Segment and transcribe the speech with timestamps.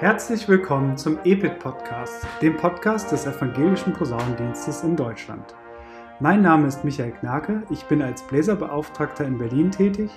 [0.00, 5.56] Herzlich willkommen zum EPIT Podcast, dem Podcast des Evangelischen Posaunendienstes in Deutschland.
[6.20, 10.12] Mein Name ist Michael Knake, ich bin als Bläserbeauftragter in Berlin tätig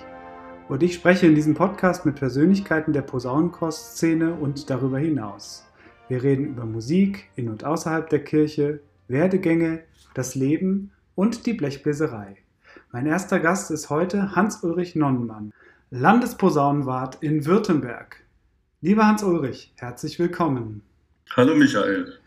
[0.68, 5.66] und ich spreche in diesem Podcast mit Persönlichkeiten der Posaunenchor-Szene und darüber hinaus.
[6.06, 9.80] Wir reden über Musik in und außerhalb der Kirche, Werdegänge,
[10.14, 12.36] das Leben und die Blechbläserei.
[12.92, 15.52] Mein erster Gast ist heute Hans-Ulrich Nonnenmann,
[15.90, 18.21] Landesposaunenwart in Württemberg.
[18.84, 20.82] Lieber Hans-Ulrich, herzlich willkommen.
[21.36, 22.18] Hallo Michael.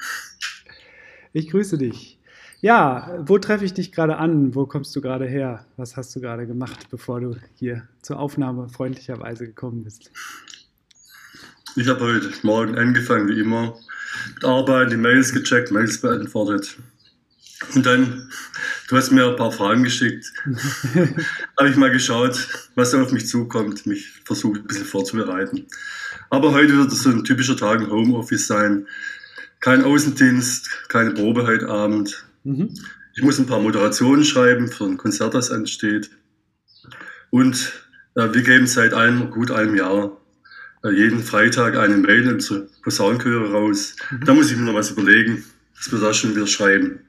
[1.34, 2.18] Ich grüße dich.
[2.62, 4.56] Ja, wo treffe ich dich gerade an?
[4.56, 5.66] Wo kommst du gerade her?
[5.76, 10.10] Was hast du gerade gemacht, bevor du hier zur Aufnahme freundlicherweise gekommen bist?
[11.76, 13.78] Ich habe heute Morgen angefangen, wie immer,
[14.36, 16.78] mit Arbeit, die Mails gecheckt, Mails beantwortet.
[17.76, 18.32] Und dann,
[18.88, 20.32] du hast mir ein paar Fragen geschickt.
[21.58, 25.68] habe ich mal geschaut, was da auf mich zukommt, mich versucht ein bisschen vorzubereiten.
[26.30, 28.88] Aber heute wird es so ein typischer Tag im Homeoffice sein.
[29.60, 32.26] Kein Außendienst, keine Probe heute Abend.
[32.44, 32.76] Mhm.
[33.16, 36.10] Ich muss ein paar Moderationen schreiben für ein Konzert, das ansteht.
[37.30, 37.72] Und
[38.16, 40.18] äh, wir geben seit einem, gut einem Jahr
[40.84, 43.96] äh, jeden Freitag eine Mail in unsere Posaunenchöre raus.
[44.12, 44.26] Mhm.
[44.26, 45.44] Da muss ich mir noch was überlegen,
[45.76, 47.00] was wir da schon wieder schreiben.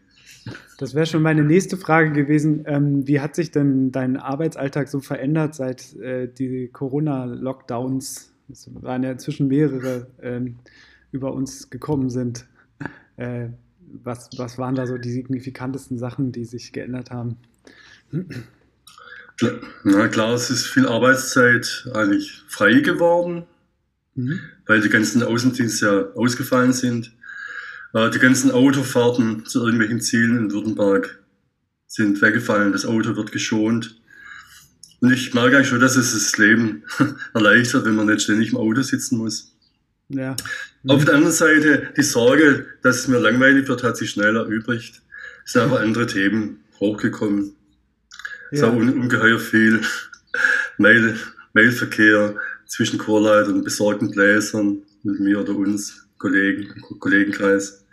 [0.79, 2.65] Das wäre schon meine nächste Frage gewesen.
[2.67, 9.03] Ähm, wie hat sich denn dein Arbeitsalltag so verändert, seit äh, die Corona-Lockdowns es waren
[9.03, 10.57] ja inzwischen mehrere ähm,
[11.13, 12.47] über uns gekommen sind.
[13.17, 13.49] Äh,
[14.03, 17.37] was, was waren da so die signifikantesten Sachen, die sich geändert haben?
[19.85, 23.45] Na klar, es ist viel Arbeitszeit eigentlich frei geworden,
[24.15, 24.41] mhm.
[24.67, 27.13] weil die ganzen Außendienste ja ausgefallen sind.
[27.97, 31.19] Äh, die ganzen Autofahrten zu irgendwelchen Zielen in Württemberg
[31.87, 32.73] sind weggefallen.
[32.73, 33.99] Das Auto wird geschont.
[35.01, 36.83] Und ich merke eigentlich schon, dass es das Leben
[37.35, 39.57] erleichtert, wenn man nicht ständig im Auto sitzen muss.
[40.09, 40.37] Ja.
[40.87, 45.03] Auf der anderen Seite, die Sorge, dass es mir langweilig wird, hat sich schnell erübrigt.
[45.47, 47.55] Es sind aber andere Themen hochgekommen.
[48.53, 48.59] Ja.
[48.59, 49.81] So un ungeheuer viel
[50.79, 51.19] Mail,
[51.55, 57.86] Mailverkehr zwischen Chorleitern, besorgten Bläsern und mir oder uns, Kollegen, Kollegenkreis.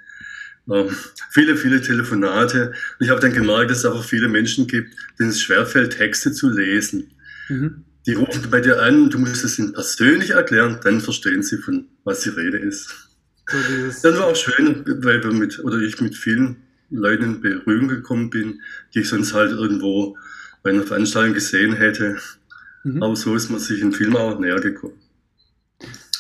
[0.72, 0.90] Ähm,
[1.32, 2.74] viele, viele Telefonate.
[3.00, 6.32] Und ich habe dann gemerkt, dass es einfach viele Menschen gibt, denen es schwerfällt, Texte
[6.32, 7.12] zu lesen.
[7.50, 7.84] Mhm.
[8.06, 11.88] Die rufen bei dir an, du musst es ihnen persönlich erklären, dann verstehen sie, von
[12.04, 12.90] was die Rede ist.
[13.50, 16.58] So dann war auch schön, weil wir mit, oder ich mit vielen
[16.90, 18.62] Leuten in Berührung gekommen bin,
[18.94, 20.18] die ich sonst halt irgendwo
[20.64, 22.18] bei einer Veranstaltung gesehen hätte.
[22.84, 23.04] Mhm.
[23.04, 25.00] Aber so ist man sich in Film auch näher gekommen.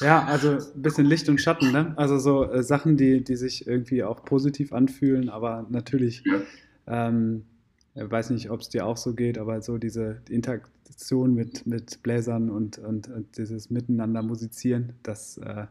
[0.03, 1.93] Ja, also ein bisschen Licht und Schatten, ne?
[1.95, 6.41] Also so äh, Sachen, die, die sich irgendwie auch positiv anfühlen, aber natürlich, ja.
[7.09, 7.43] ähm,
[7.95, 12.01] ich weiß nicht, ob es dir auch so geht, aber so diese Interaktion mit, mit
[12.03, 15.67] Bläsern und, und, und dieses Miteinander musizieren, das, äh,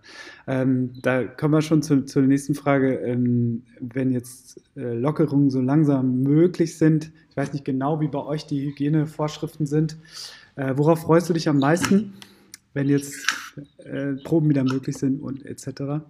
[0.47, 2.95] ähm, da kommen wir schon zu, zur nächsten Frage.
[3.01, 8.25] Ähm, wenn jetzt äh, Lockerungen so langsam möglich sind, ich weiß nicht genau, wie bei
[8.25, 9.99] euch die Hygienevorschriften sind,
[10.57, 12.15] äh, worauf freust du dich am meisten?
[12.75, 13.27] Wenn jetzt
[13.85, 16.03] äh, Proben wieder möglich sind und etc.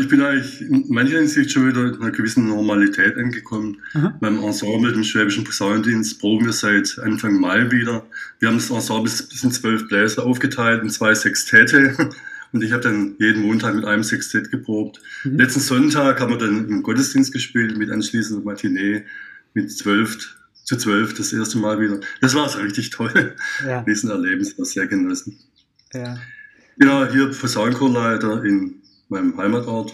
[0.00, 3.78] Ich bin eigentlich in mancher Hinsicht schon wieder in einer gewissen Normalität angekommen.
[3.94, 4.18] Aha.
[4.20, 8.04] Beim Ensemble, dem Schwäbischen Posaunendienst, proben wir seit Anfang Mai wieder.
[8.40, 11.96] Wir haben das Ensemble bis in zwölf Bläser aufgeteilt in zwei Sextette.
[12.52, 15.00] Und ich habe dann jeden Montag mit einem Sextett geprobt.
[15.22, 15.36] Mhm.
[15.38, 19.04] Letzten Sonntag haben wir dann im Gottesdienst gespielt mit anschließender Matinee
[19.54, 20.36] mit zwölf
[20.70, 21.98] zu zwölf das erste Mal wieder.
[22.20, 23.34] Das war so richtig toll.
[23.66, 23.82] Ja.
[23.88, 25.36] Diesen Erlebnis war sehr genossen.
[25.92, 26.16] Ja.
[26.80, 29.92] Ja, hier Posaunenchorleiter in meinem Heimatort.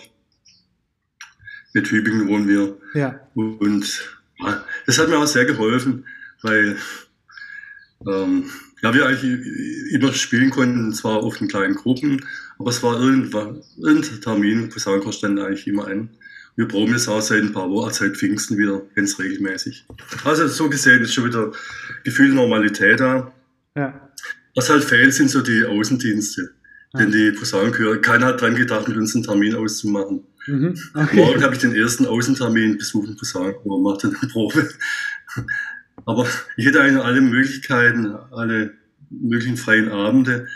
[1.73, 2.77] Mit Tübingen wohnen wir.
[2.93, 3.19] Ja.
[3.35, 6.05] Und ja, das hat mir auch sehr geholfen,
[6.43, 6.77] weil
[8.07, 8.45] ähm,
[8.83, 12.23] ja, wir eigentlich immer spielen konnten, zwar oft in kleinen Gruppen,
[12.59, 16.11] aber es war irgendwann, irgendein Termin, Posaunenchor stand eigentlich immer ein.
[16.56, 19.87] Wir proben jetzt auch seit ein paar Wochen, seit Pfingsten wieder ganz regelmäßig.
[20.25, 21.53] Also so gesehen ist schon wieder
[22.03, 23.33] Gefühl Normalität da.
[23.77, 24.11] Ja.
[24.55, 26.50] Was halt fehlt, sind so die Außendienste.
[26.95, 27.00] Ja.
[27.00, 30.25] Denn die Posaunenchöre, keiner hat dran gedacht, mit uns einen Termin auszumachen.
[30.47, 30.75] Mhm.
[30.95, 31.16] Okay.
[31.16, 34.66] Morgen habe ich den ersten Außentermin besuchen Posaunenchor, mache dann eine Probe.
[36.07, 36.27] Aber
[36.57, 38.72] ich hätte eigentlich alle Möglichkeiten, alle
[39.10, 40.47] möglichen freien Abende.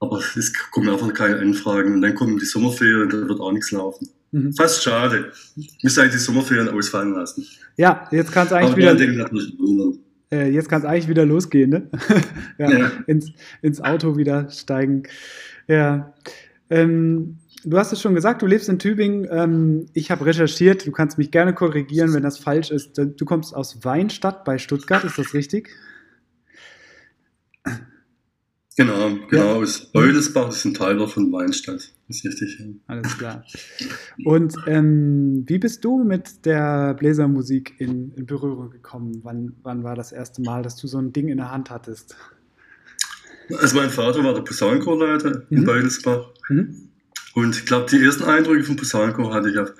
[0.00, 1.94] Aber es kommen einfach keine Anfragen.
[1.94, 4.08] Und dann kommen die Sommerferien und da wird auch nichts laufen.
[4.34, 4.52] Mhm.
[4.52, 5.30] Fast schade.
[5.54, 7.46] Ich müsste eigentlich die Sommerferien ausfallen lassen.
[7.76, 8.96] Ja, jetzt kann es eigentlich wieder.
[10.32, 11.88] Äh, jetzt kann es eigentlich wieder losgehen, ne?
[12.58, 12.92] ja, ja.
[13.06, 13.30] Ins,
[13.62, 15.04] ins Auto wieder steigen.
[15.68, 16.12] Ja.
[16.68, 19.28] Ähm, du hast es schon gesagt, du lebst in Tübingen.
[19.30, 22.98] Ähm, ich habe recherchiert, du kannst mich gerne korrigieren, wenn das falsch ist.
[22.98, 25.70] Du kommst aus Weinstadt bei Stuttgart, ist das richtig?
[28.76, 29.58] Genau, genau.
[29.58, 29.62] Ja.
[29.62, 31.93] Ist Beudelsbach ist ein Teil von Weinstadt.
[32.08, 32.58] Das ist richtig.
[32.86, 33.44] Alles klar.
[34.24, 39.20] Und ähm, wie bist du mit der Bläsermusik in, in Berührung gekommen?
[39.22, 42.14] Wann, wann war das erste Mal, dass du so ein Ding in der Hand hattest?
[43.58, 45.56] Also mein Vater war der Posaunenchorleiter mhm.
[45.56, 46.28] in Beudelsbach.
[46.48, 46.88] Mhm.
[47.34, 49.72] Und ich glaube, die ersten Eindrücke vom Posaunenchor hatte ich auf.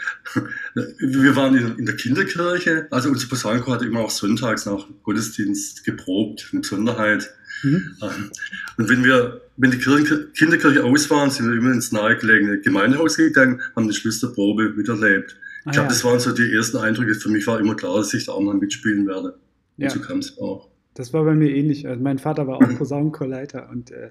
[0.98, 5.84] Wir waren in, in, der Kinderkirche, also unser Posaunenchor hatte immer auch sonntags nach Gottesdienst
[5.84, 7.32] geprobt, eine Besonderheit.
[7.62, 7.96] Mhm.
[8.02, 8.30] Ähm,
[8.76, 13.60] und wenn wir, wenn die Kinderkirche aus waren, sind wir immer ins nahegelegene Gemeindehaus gegangen,
[13.76, 15.38] haben die Schluss miterlebt.
[15.66, 15.88] Ich glaube, ah, ja.
[15.88, 17.14] das waren so die ersten Eindrücke.
[17.14, 19.38] Für mich war immer klar, dass ich da auch mal mitspielen werde.
[19.76, 19.88] Ja.
[19.88, 20.68] Und so kam es auch.
[20.94, 21.88] Das war bei mir ähnlich.
[21.88, 24.10] Also mein Vater war auch Posaunenchorleiter und äh,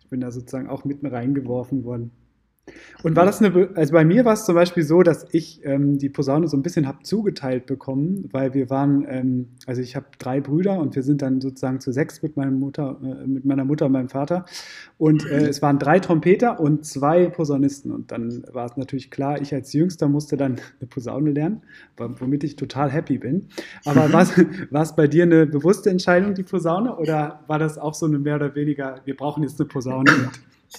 [0.00, 2.10] ich bin da sozusagen auch mitten reingeworfen worden.
[3.02, 5.98] Und war das eine, also bei mir war es zum Beispiel so, dass ich ähm,
[5.98, 10.06] die Posaune so ein bisschen habe zugeteilt bekommen, weil wir waren, ähm, also ich habe
[10.18, 13.64] drei Brüder und wir sind dann sozusagen zu sechs mit meiner Mutter, äh, mit meiner
[13.64, 14.44] Mutter und meinem Vater.
[14.98, 17.90] Und äh, es waren drei Trompeter und zwei Posaunisten.
[17.90, 21.62] Und dann war es natürlich klar, ich als Jüngster musste dann eine Posaune lernen,
[21.96, 23.46] womit ich total happy bin.
[23.84, 24.12] Aber mhm.
[24.70, 28.18] war es bei dir eine bewusste Entscheidung, die Posaune, oder war das auch so eine
[28.18, 30.10] mehr oder weniger, wir brauchen jetzt eine Posaune?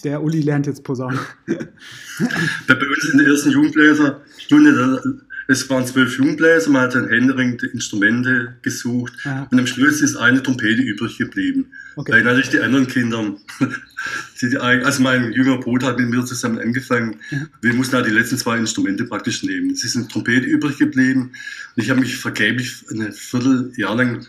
[0.04, 1.20] Der Uli lernt jetzt Posaune.
[1.46, 8.56] Bei uns in der ersten Jugendbläserstunde, es waren zwölf Jugendbläser, man hat dann händeringend Instrumente
[8.62, 9.48] gesucht ja.
[9.52, 11.68] und am Schluss ist eine Trompete übrig geblieben.
[11.98, 12.14] Okay.
[12.14, 13.36] Weil natürlich die anderen Kinder,
[14.42, 17.40] die, also mein jüngerer Bruder hat mit mir zusammen angefangen, ja.
[17.62, 19.72] wir mussten halt die letzten zwei Instrumente praktisch nehmen.
[19.72, 21.32] Es ist eine Trompete übrig geblieben
[21.76, 24.26] und ich habe mich vergeblich ein Vierteljahr lang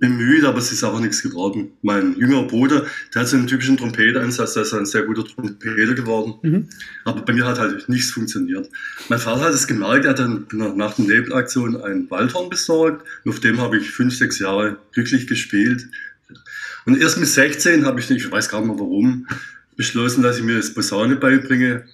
[0.00, 1.72] bemüht, aber es ist auch nichts geworden.
[1.82, 5.94] Mein jüngerer Bruder, der hat so einen typischen Trompetereinsatz, der ist ein sehr guter Trompeter
[5.94, 6.34] geworden.
[6.42, 6.68] Mhm.
[7.04, 8.68] Aber bei mir hat halt nichts funktioniert.
[9.08, 13.06] Mein Vater hat es gemerkt, er hat dann nach der Nebelaktion einen Waldhorn besorgt.
[13.24, 15.86] Und auf dem habe ich fünf, sechs Jahre glücklich gespielt.
[16.86, 19.26] Und erst mit 16 habe ich, ich weiß gar nicht mehr warum,
[19.76, 21.84] beschlossen, dass ich mir das Posaune beibringe.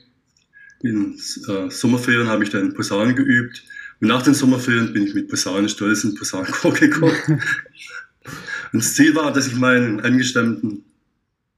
[0.82, 1.18] In
[1.48, 3.64] äh, Sommerferien habe ich dann Posaune geübt.
[4.00, 7.42] Und nach den Sommerferien bin ich mit Posaune stolz in Posaunenchor gekommen.
[8.72, 10.84] Und das Ziel war, dass ich meinen angestammten,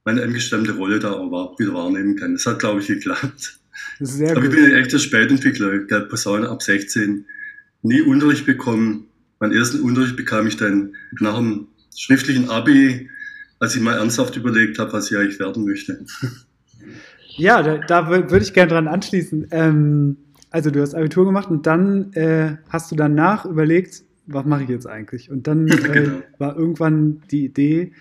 [0.05, 2.33] meine angestammte Rolle da wieder wahrnehmen kann.
[2.33, 3.59] Das hat, glaube ich, geklappt.
[3.99, 4.49] Sehr Aber gut.
[4.49, 5.73] ich bin ein echter Spätentwickler.
[5.73, 7.25] Ich habe Posaune ab 16
[7.81, 9.07] nie Unterricht bekommen.
[9.39, 11.67] Meinen ersten Unterricht bekam ich dann nach dem
[11.97, 13.09] schriftlichen Abi,
[13.59, 16.05] als ich mal ernsthaft überlegt habe, was ich eigentlich werden möchte.
[17.39, 19.47] Ja, da, da würde ich gerne dran anschließen.
[19.51, 20.17] Ähm,
[20.51, 24.69] also du hast Abitur gemacht und dann äh, hast du danach überlegt, was mache ich
[24.69, 25.29] jetzt eigentlich?
[25.29, 26.21] Und dann äh, genau.
[26.37, 27.93] war irgendwann die Idee,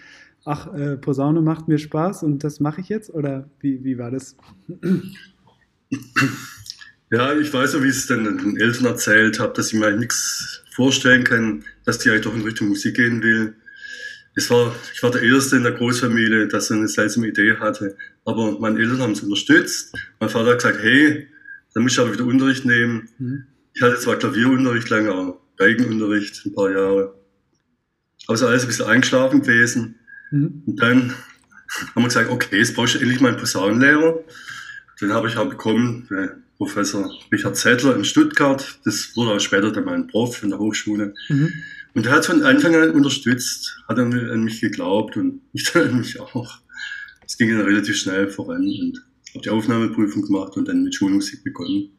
[0.44, 3.10] ach, äh, Posaune macht mir Spaß und das mache ich jetzt?
[3.10, 4.36] Oder wie, wie war das?
[7.10, 9.90] Ja, ich weiß ja, wie ich es dann den Eltern erzählt habe, dass ich mir
[9.96, 13.54] nichts vorstellen kann, dass die eigentlich doch in Richtung Musik gehen will.
[14.34, 17.96] Es war, ich war der Erste in der Großfamilie, der so eine seltsame Idee hatte.
[18.24, 19.96] Aber meine Eltern haben es unterstützt.
[20.20, 21.26] Mein Vater hat gesagt, hey,
[21.74, 23.08] dann muss ich aber wieder Unterricht nehmen.
[23.18, 23.46] Mhm.
[23.72, 27.14] Ich hatte zwar Klavierunterricht lange, aber Geigenunterricht ein paar Jahre.
[28.28, 29.96] Ist alles ein bisschen eingeschlafen gewesen.
[30.30, 30.62] Mhm.
[30.66, 31.14] Und dann
[31.94, 34.20] haben wir gesagt, okay, jetzt brauchst du endlich mal einen Posaunenlehrer.
[35.00, 36.08] Den habe ich auch bekommen,
[36.56, 38.78] Professor Richard Zettler in Stuttgart.
[38.84, 41.14] Das wurde auch später dann mein Prof in der Hochschule.
[41.28, 41.52] Mhm.
[41.94, 45.98] Und der hat von Anfang an unterstützt, hat an mich geglaubt und ich dann an
[45.98, 46.58] mich auch.
[47.24, 51.44] Es ging dann relativ schnell voran und habe die Aufnahmeprüfung gemacht und dann mit Schulmusik
[51.44, 51.90] begonnen.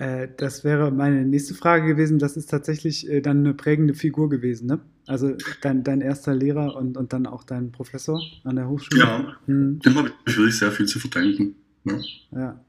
[0.00, 2.18] Äh, das wäre meine nächste Frage gewesen.
[2.18, 4.80] Das ist tatsächlich äh, dann eine prägende Figur gewesen, ne?
[5.06, 9.00] Also dein, dein erster Lehrer und, und dann auch dein Professor an der Hochschule.
[9.00, 9.78] Ja, hm.
[9.80, 11.54] dem habe ich wirklich sehr viel zu verdanken.
[11.84, 11.98] Ja.
[12.32, 12.64] ja.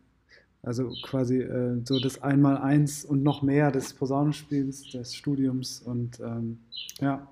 [0.61, 6.59] Also quasi äh, so das Einmaleins und noch mehr des Posaunenspiels, des Studiums und ähm,
[6.99, 7.27] ja.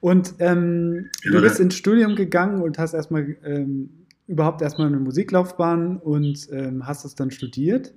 [0.00, 3.88] Und ähm, ja, du bist ins Studium gegangen und hast erstmal ähm,
[4.26, 7.94] überhaupt erstmal eine Musiklaufbahn und ähm, hast es dann studiert.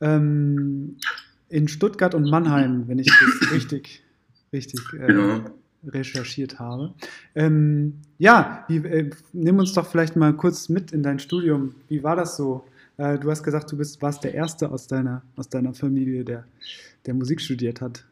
[0.00, 0.96] Ähm,
[1.48, 4.02] in Stuttgart und Mannheim, wenn ich das richtig,
[4.52, 5.44] richtig äh, ja.
[5.86, 6.94] recherchiert habe.
[7.34, 11.74] Ähm, ja, wie, äh, nimm uns doch vielleicht mal kurz mit in dein Studium.
[11.88, 12.64] Wie war das so?
[12.96, 16.44] Äh, du hast gesagt, du bist, warst der Erste aus deiner, aus deiner Familie, der,
[17.04, 18.04] der Musik studiert hat.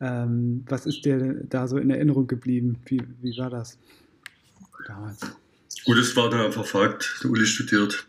[0.00, 2.78] Ähm, was ist dir da so in Erinnerung geblieben?
[2.86, 3.78] Wie, wie war das
[4.86, 5.20] damals?
[5.84, 7.20] Gut, es war dann einfach Fakt.
[7.22, 8.06] Der Uli studiert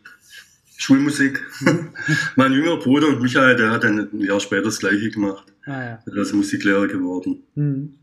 [0.80, 1.44] Schulmusik.
[2.38, 5.44] Mein jüngerer Bruder und Michael, der hat dann ein Jahr später das gleiche gemacht.
[5.66, 6.04] Ah, ja.
[6.08, 7.44] Der ist Musiklehrer geworden.
[7.56, 7.96] Mhm.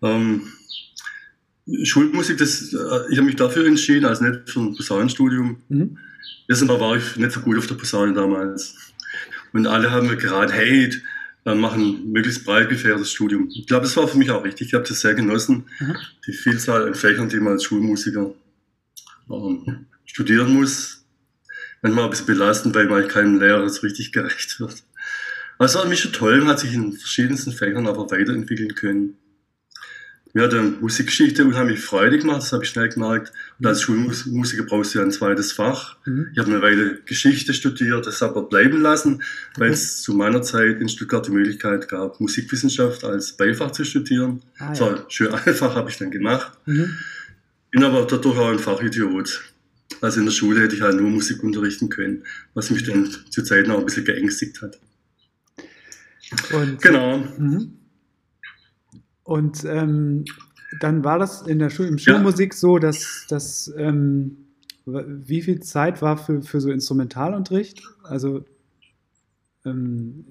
[0.00, 0.42] Ähm,
[1.82, 2.76] Schulmusik, das, äh,
[3.10, 5.58] ich habe mich dafür entschieden, also nicht für ein Posaunenstudium.
[5.68, 5.98] Mhm.
[6.48, 8.74] Erstens war ich nicht so gut auf der Posaune damals.
[9.52, 10.90] Und alle haben mir geraten, hey,
[11.44, 13.50] äh, machen möglichst breit gefährtes Studium.
[13.52, 14.68] Ich glaube, das war für mich auch richtig.
[14.68, 15.96] Ich habe das sehr genossen, mhm.
[16.26, 18.32] die Vielzahl an Fächern, die man als Schulmusiker
[19.30, 21.04] ähm, studieren muss.
[21.82, 24.82] Manchmal ein bisschen belastend, weil man keinem Lehrer so richtig gerecht wird.
[25.58, 29.16] War für mich schon toll, man hat sich in verschiedensten Fächern aber weiterentwickeln können.
[30.34, 33.32] Mir hat dann Musikgeschichte unheimlich Freude gemacht, das habe ich schnell gemerkt.
[33.58, 35.96] Und als Schulmusiker brauchst du ja ein zweites Fach.
[36.04, 36.28] Mhm.
[36.32, 39.22] Ich habe eine Weile Geschichte studiert, das aber bleiben lassen,
[39.56, 44.42] weil es zu meiner Zeit in Stuttgart die Möglichkeit gab, Musikwissenschaft als Beifach zu studieren.
[44.58, 46.52] Ah, das war schön einfach, habe ich dann gemacht.
[46.66, 46.98] Mhm.
[47.70, 49.42] Bin aber dadurch auch ein Fachidiot.
[50.00, 52.24] Also in der Schule hätte ich halt nur Musik unterrichten können,
[52.54, 54.78] was mich dann zu Zeiten auch ein bisschen geängstigt hat.
[56.52, 57.18] Und, genau.
[57.18, 57.72] Mhm.
[59.24, 60.24] Und ähm,
[60.80, 62.58] dann war das in der Schule, im Schulmusik ja.
[62.58, 64.36] so, dass, dass ähm,
[64.86, 67.82] wie viel Zeit war für, für so Instrumentalunterricht?
[68.04, 68.44] Also
[69.64, 70.26] ähm,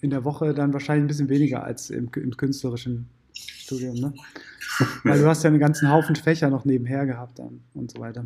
[0.00, 4.14] in der Woche dann wahrscheinlich ein bisschen weniger als im, im künstlerischen Studium, ne?
[5.04, 8.24] Weil du hast ja einen ganzen Haufen Fächer noch nebenher gehabt dann und so weiter.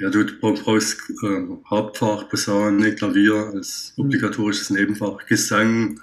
[0.00, 4.06] Ja, du brauchst äh, Hauptfach, Posaune, Klavier als hm.
[4.06, 6.00] obligatorisches Nebenfach, Gesang,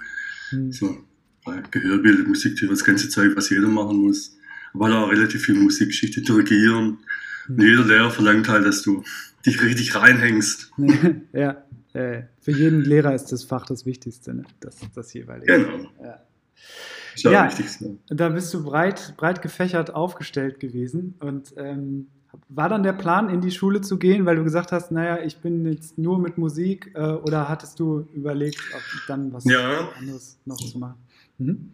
[0.50, 0.72] hm.
[0.72, 1.04] so
[1.70, 4.36] Gehörbild, Musiktheorie, das ganze Zeug, was jeder machen muss.
[4.74, 6.98] Aber da auch relativ viel Musikgeschichte, dirigieren.
[7.48, 7.54] Mhm.
[7.54, 9.02] Und jeder Lehrer verlangt halt, dass du
[9.44, 10.70] dich richtig reinhängst.
[11.32, 14.44] ja, äh, für jeden Lehrer ist das Fach das Wichtigste, ne?
[14.60, 15.52] das, das jeweilige.
[15.52, 15.90] Genau.
[16.02, 16.20] Ja.
[17.16, 17.50] Ja,
[18.08, 21.14] da bist du breit, breit gefächert aufgestellt gewesen.
[21.20, 22.06] Und ähm,
[22.48, 25.38] war dann der Plan, in die Schule zu gehen, weil du gesagt hast, naja, ich
[25.38, 29.88] bin jetzt nur mit Musik, äh, oder hattest du überlegt, ob dann was ja.
[29.98, 30.96] anderes noch zu machen?
[31.38, 31.72] Mhm.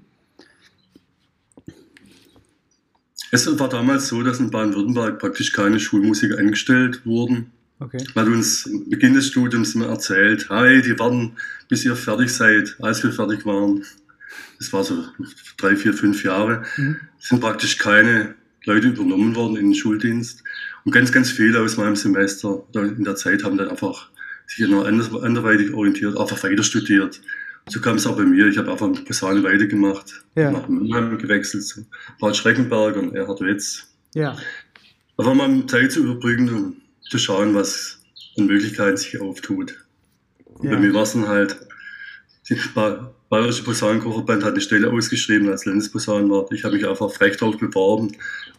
[3.31, 7.53] Es war damals so, dass in Baden-Württemberg praktisch keine Schulmusiker eingestellt wurden.
[7.81, 8.05] Okay.
[8.15, 11.37] Weil uns am Beginn des Studiums immer erzählt, hey, die warten,
[11.69, 13.85] bis ihr fertig seid, als wir fertig waren.
[14.59, 15.05] Das war so
[15.59, 16.65] drei, vier, fünf Jahre.
[16.77, 16.97] Mhm.
[17.21, 18.35] Sind praktisch keine
[18.69, 20.45] Leute übernommen worden in den Schuldienst.
[20.85, 24.11] Und ganz, ganz viele aus meinem Semester oder in der Zeit haben dann einfach
[24.47, 27.21] sich noch anderweitig orientiert, einfach weiter studiert.
[27.69, 28.47] So kam es auch bei mir.
[28.47, 30.25] Ich habe einfach mit Posaune weitergemacht.
[30.37, 30.51] Ja.
[30.51, 31.85] Nach Mannheim gewechselt zu
[32.19, 33.89] Paul Schreckenberg und Erhard Wetz.
[34.15, 34.37] Ja.
[35.17, 38.01] Aber mal Zeit zu überbrücken und zu schauen, was
[38.39, 39.85] an Möglichkeiten sich auftut.
[40.45, 40.75] Und ja.
[40.75, 41.68] bei mir war es dann halt,
[42.49, 42.57] die
[43.29, 46.53] Bayerische Posaunenkocherband hat eine Stelle ausgeschrieben als Landesposaunenwart.
[46.53, 48.13] Ich habe mich einfach frech drauf beworben,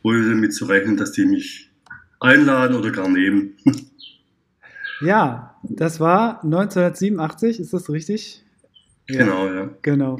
[0.03, 1.71] ohne damit zu rechnen, dass die mich
[2.19, 3.57] einladen oder gar nehmen.
[5.01, 8.43] Ja, das war 1987, ist das richtig?
[9.07, 9.69] Genau, ja.
[9.81, 10.19] Genau.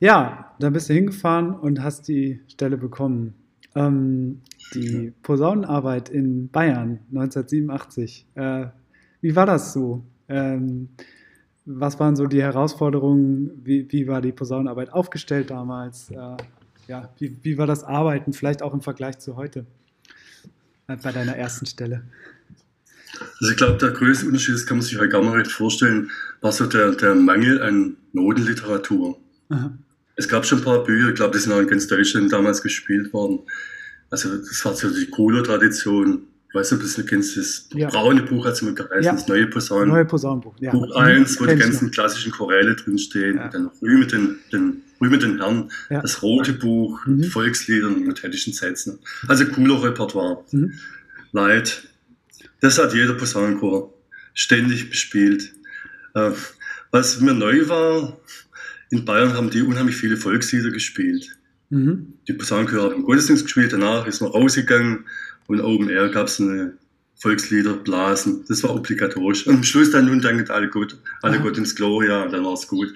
[0.00, 3.34] Ja, dann bist du hingefahren und hast die Stelle bekommen.
[3.74, 4.40] Ähm,
[4.74, 8.26] die Posaunenarbeit in Bayern 1987.
[8.34, 8.66] Äh,
[9.20, 10.06] wie war das so?
[10.28, 10.88] Ähm,
[11.70, 13.50] was waren so die Herausforderungen?
[13.62, 16.10] Wie, wie war die Posaunenarbeit aufgestellt damals?
[16.10, 16.36] Äh,
[16.86, 19.66] ja, wie, wie war das Arbeiten, vielleicht auch im Vergleich zu heute
[20.88, 22.04] äh, bei deiner ersten Stelle?
[23.40, 26.10] Also ich glaube, der größte Unterschied, das kann man sich halt gar nicht vorstellen,
[26.40, 29.18] war so der, der Mangel an Notenliteratur.
[29.50, 29.76] Aha.
[30.16, 32.62] Es gab schon ein paar Bücher, ich glaube, die sind auch in ganz Deutschland damals
[32.62, 33.40] gespielt worden.
[34.10, 35.10] Also das war so die
[36.48, 36.50] Cola-Tradition.
[36.50, 37.88] Ich weiß nicht, ob du kennst, das ja.
[37.88, 39.12] braune Buch hat es immer geheißen, ja.
[39.12, 39.88] das neue Posaunen.
[39.88, 40.72] Neue Posaunenbuch, ja.
[40.72, 43.36] Buch 1, wo die ganzen klassischen Choräle drinstehen.
[43.36, 43.48] Ja.
[43.48, 46.00] Dann Rühme den, den, Rühme den Herrn, ja.
[46.00, 47.24] das rote Buch, mhm.
[47.24, 48.98] Volkslieder und methodischen Sätzen.
[49.26, 50.44] Also cooler Repertoire.
[50.52, 50.74] Mhm.
[51.32, 51.88] Leid,
[52.60, 53.92] das hat jeder Posaunenchor
[54.34, 55.52] ständig bespielt.
[56.14, 56.30] Äh,
[56.90, 58.18] was mir neu war,
[58.90, 61.36] in Bayern haben die unheimlich viele Volkslieder gespielt.
[61.68, 62.14] Mhm.
[62.26, 65.04] Die Posaunenchöre haben im Gottesdienst gespielt, danach ist man rausgegangen
[65.48, 66.74] und Open Air gab es eine
[67.16, 69.46] Volkslieder, Blasen, das war obligatorisch.
[69.46, 72.52] Und am Schluss dann nun danket alle Gott, alle Gott ins Gloria und dann war
[72.52, 72.94] es gut.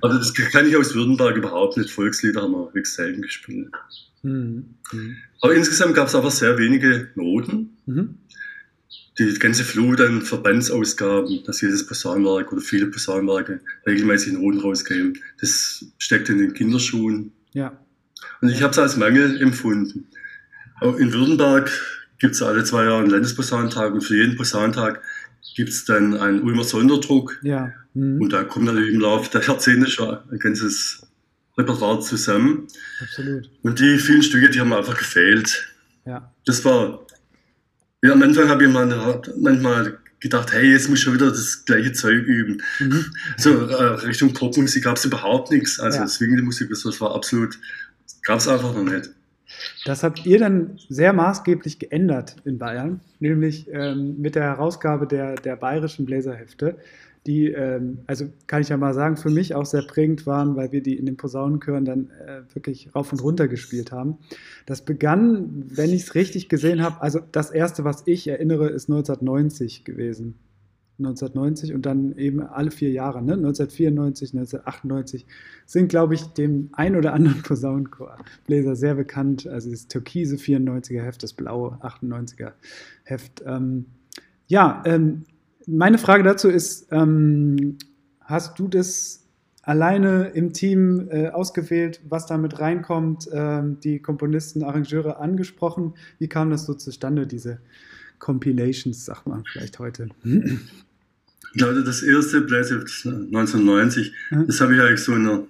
[0.00, 1.90] Aber das kann ich aus Württemberg überhaupt nicht.
[1.90, 3.70] Volkslieder haben wir höchst selten gespielt.
[4.24, 4.74] Mhm.
[5.40, 7.76] Aber insgesamt gab es aber sehr wenige Noten.
[7.86, 8.16] Mhm.
[9.18, 15.86] Die ganze Flut an Verbandsausgaben, dass jedes Posaunenwerk oder viele Posaunenwerke regelmäßig Noten rausgeben, das
[15.98, 17.32] steckt in den Kinderschuhen.
[17.52, 17.78] Ja.
[18.40, 20.08] Und ich habe es als Mangel empfunden.
[20.80, 21.70] Auch in Württemberg
[22.18, 25.02] gibt es alle zwei Jahre einen Landesposaunentag und für jeden Posaunentag
[25.54, 27.38] gibt es dann einen Ulmer Sonderdruck.
[27.42, 27.72] Ja.
[27.94, 28.20] Mhm.
[28.20, 31.06] Und da kommt natürlich im Laufe der Jahrzehnte schon ein ganzes
[31.56, 32.68] Repertoire zusammen.
[33.00, 33.50] Absolut.
[33.62, 35.72] Und die vielen Stücke, die haben einfach gefehlt.
[36.04, 36.30] Ja.
[36.44, 37.06] Das war,
[38.02, 41.92] ja, am Anfang habe ich manchmal gedacht, hey, jetzt muss ich schon wieder das gleiche
[41.92, 42.62] Zeug üben.
[42.78, 43.04] Mhm.
[43.38, 45.80] So äh, Richtung Popmusik gab es überhaupt nichts.
[45.80, 46.08] Also ja.
[46.08, 47.58] Swingende Musik, das war absolut,
[48.22, 49.10] gab es einfach noch nicht.
[49.84, 55.36] Das habt ihr dann sehr maßgeblich geändert in Bayern, nämlich ähm, mit der Herausgabe der,
[55.36, 56.76] der bayerischen Bläserhefte.
[57.26, 60.70] die, ähm, also kann ich ja mal sagen, für mich auch sehr prägend waren, weil
[60.70, 64.18] wir die in den Posaunenchören dann äh, wirklich rauf und runter gespielt haben.
[64.64, 68.88] Das begann, wenn ich es richtig gesehen habe, also das erste, was ich erinnere, ist
[68.88, 70.34] 1990 gewesen.
[70.98, 73.34] 1990 und dann eben alle vier Jahre, ne?
[73.34, 75.26] 1994, 1998,
[75.66, 79.46] sind, glaube ich, dem ein oder anderen Posaunenchorbläser sehr bekannt.
[79.46, 82.52] Also das türkise 94er Heft, das blaue 98er
[83.04, 83.42] Heft.
[83.46, 83.86] Ähm,
[84.46, 85.24] ja, ähm,
[85.66, 87.76] meine Frage dazu ist, ähm,
[88.20, 89.26] hast du das
[89.62, 95.94] alleine im Team äh, ausgewählt, was damit reinkommt, äh, die Komponisten, Arrangeure angesprochen?
[96.18, 97.58] Wie kam das so zustande, diese
[98.18, 100.08] Compilations, sagt man vielleicht heute?
[101.56, 104.46] Ich glaube, das erste Bläser 1990, mhm.
[104.46, 105.42] das habe ich eigentlich so, in der,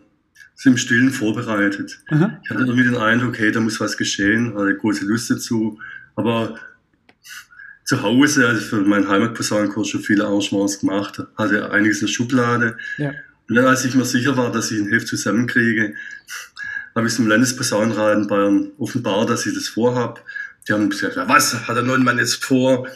[0.54, 1.98] so im Stillen vorbereitet.
[2.08, 2.36] Mhm.
[2.44, 5.80] Ich hatte irgendwie den Eindruck, hey, da muss was geschehen, hatte große Lust dazu.
[6.14, 6.60] Aber
[7.82, 12.76] zu Hause, also für meinen Heimatposaunenkurs schon viele Arrangements gemacht, hatte einiges in der Schublade.
[12.98, 13.12] Ja.
[13.48, 15.94] Und dann, als ich mir sicher war, dass ich ein Heft zusammenkriege,
[16.94, 20.20] habe ich es im Landesposaunenrat in Bayern offenbar, dass ich das vorhabe.
[20.68, 22.86] Die haben gesagt, was hat der neue Mann jetzt vor?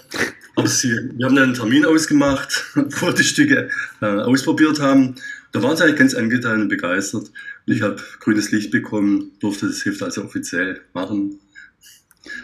[0.57, 5.16] Aber sie, wir haben dann einen Termin ausgemacht, wo wir die Stücke äh, ausprobiert haben.
[5.52, 7.30] Da waren sie eigentlich ganz angetan und begeistert.
[7.66, 11.40] Und ich habe grünes Licht bekommen, durfte das Heft also offiziell machen.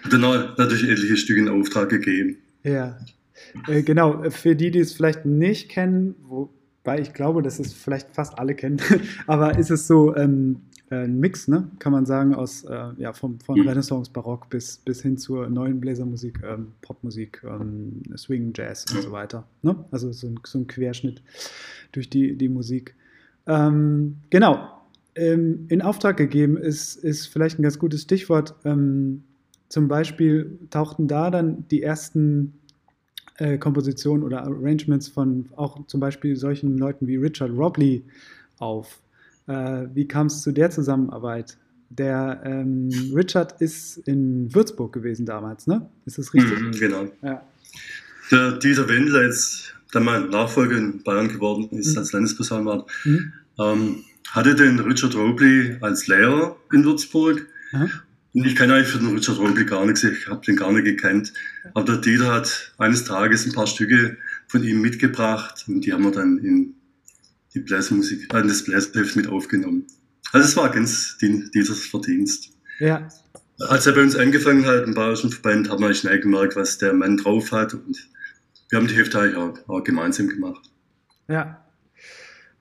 [0.05, 2.39] Und dann natürlich etliche Stücke in Auftrag gegeben.
[2.63, 2.99] Ja,
[3.69, 4.29] äh, genau.
[4.31, 8.55] Für die, die es vielleicht nicht kennen, wobei ich glaube, dass es vielleicht fast alle
[8.55, 8.81] kennen,
[9.27, 11.71] aber ist es so, ähm, äh, ein Mix, ne?
[11.79, 13.69] kann man sagen, aus äh, ja, vom, von mhm.
[13.69, 19.13] Renaissance, Barock bis, bis hin zur neuen Bläsermusik, ähm, Popmusik, ähm, Swing, Jazz und so
[19.13, 19.45] weiter.
[19.63, 19.85] Ne?
[19.91, 21.23] Also so ein, so ein Querschnitt
[21.93, 22.95] durch die, die Musik.
[23.47, 24.71] Ähm, genau.
[25.15, 28.55] Ähm, in Auftrag gegeben ist, ist vielleicht ein ganz gutes Stichwort.
[28.65, 29.25] Ähm,
[29.69, 32.61] zum Beispiel tauchten da dann die ersten
[33.39, 38.05] äh, Kompositionen oder Arrangements von auch zum Beispiel solchen Leuten wie Richard Robley
[38.59, 39.01] auf.
[39.47, 41.57] Äh, wie kam es zu der Zusammenarbeit?
[41.89, 45.89] Der ähm, Richard ist in Würzburg gewesen damals, ne?
[46.05, 46.61] Ist das richtig?
[46.61, 47.07] Mhm, genau.
[47.23, 47.43] Ja.
[48.33, 51.99] Der Dieter Wendler ist dann mein Nachfolger in Bayern geworden ist mhm.
[51.99, 53.33] als Landesposaunenwart, mhm.
[53.59, 57.47] ähm, hatte den Richard Robley als Lehrer in Würzburg.
[57.73, 57.91] Mhm.
[58.35, 60.85] Und ich kenne eigentlich für den Richard Robley gar nichts, ich habe den gar nicht
[60.85, 61.33] gekannt.
[61.73, 64.17] Aber der Dieter hat eines Tages ein paar Stücke
[64.49, 66.75] von ihm mitgebracht und die haben wir dann in
[67.57, 69.87] die Blasmusik, äh, das Bläserheft mit aufgenommen.
[70.33, 72.51] Also es war ganz dieses Verdienst.
[72.79, 73.09] Ja.
[73.59, 76.93] Als er bei uns angefangen hat im Bayerischen Verband, haben wir schnell gemerkt, was der
[76.93, 78.09] Mann drauf hat und
[78.69, 80.71] wir haben die Hefte eigentlich auch, auch gemeinsam gemacht.
[81.29, 81.63] Ja,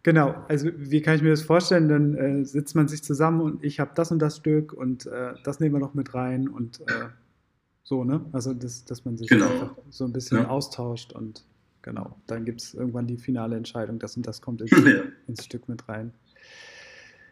[0.06, 1.90] Genau, also wie kann ich mir das vorstellen?
[1.90, 5.34] Dann äh, sitzt man sich zusammen und ich habe das und das Stück und äh,
[5.44, 7.08] das nehmen wir noch mit rein und äh,
[7.82, 8.24] so, ne?
[8.32, 9.48] Also das, dass man sich genau.
[9.48, 10.48] einfach so ein bisschen ja.
[10.48, 11.44] austauscht und
[11.86, 14.72] genau, dann gibt es irgendwann die finale Entscheidung, das und das kommt ins,
[15.28, 16.12] ins Stück mit rein.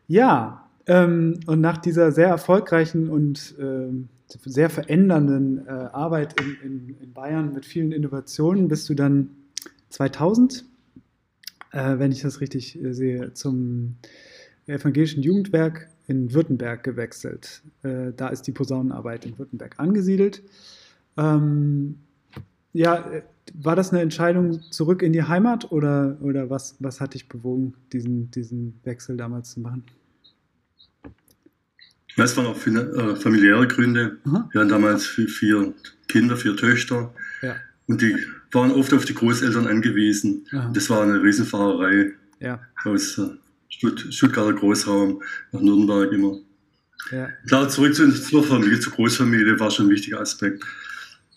[0.07, 3.89] Ja, ähm, und nach dieser sehr erfolgreichen und äh,
[4.45, 9.29] sehr verändernden äh, Arbeit in, in, in, Bayern mit vielen Innovationen bist du dann
[9.89, 10.65] 2000,
[11.71, 13.95] äh, wenn ich das richtig äh, sehe, zum
[14.67, 17.63] evangelischen Jugendwerk in Württemberg gewechselt.
[17.81, 20.43] Äh, da ist die Posaunenarbeit in Württemberg angesiedelt.
[21.17, 21.99] Ähm,
[22.73, 23.21] ja, äh,
[23.53, 27.73] war das eine Entscheidung zurück in die Heimat oder, oder was, was hat dich bewogen,
[27.91, 29.83] diesen, diesen Wechsel damals zu machen?
[32.15, 34.17] Es waren auch äh, familiäre Gründe.
[34.25, 34.47] Aha.
[34.51, 35.73] Wir hatten damals vier
[36.07, 37.13] Kinder, vier Töchter.
[37.41, 37.55] Ja.
[37.87, 38.15] Und die
[38.51, 40.45] waren oft auf die Großeltern angewiesen.
[40.73, 42.61] Das war eine Riesenfahrerei ja.
[42.85, 43.29] aus äh,
[43.69, 46.37] Stutt Stuttgarter Großraum nach Nürnberg immer.
[47.11, 47.29] Ja.
[47.47, 50.63] Klar, zurück zur Familie, zur Großfamilie war schon ein wichtiger Aspekt.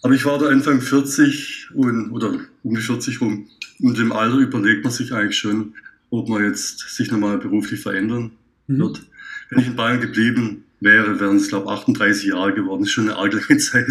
[0.02, 3.48] Aber ich war da Anfang 40 und, oder um die 40 rum.
[3.80, 5.74] Und im Alter überlegt man sich eigentlich schon,
[6.10, 8.32] ob man jetzt sich nochmal beruflich verändern
[8.66, 8.78] mhm.
[8.78, 9.02] wird.
[9.50, 12.82] Wenn ich in Bayern geblieben wäre, wären es, glaube ich, 38 Jahre geworden.
[12.82, 13.88] Das ist schon eine arg lange Zeit.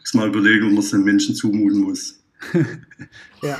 [0.00, 2.20] Dass mal überlegen, ob man es den Menschen zumuten muss.
[3.42, 3.58] ja.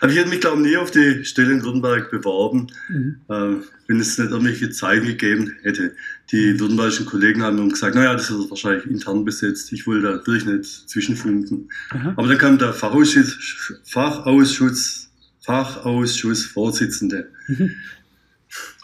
[0.00, 3.20] Aber ich hätte mich, glaube ich, nie auf die Stelle in Württemberg beworben, mhm.
[3.28, 5.94] äh, wenn es nicht irgendwelche Zeichen gegeben hätte.
[6.32, 10.12] Die württembergischen Kollegen haben dann gesagt, naja, das ist wahrscheinlich intern besetzt, ich will da
[10.14, 11.70] wirklich nicht zwischenfunken.
[11.92, 12.14] Mhm.
[12.16, 15.10] Aber dann kam der Fachausschuss, Fachausschuss,
[15.40, 17.72] Fachausschussvorsitzende mhm.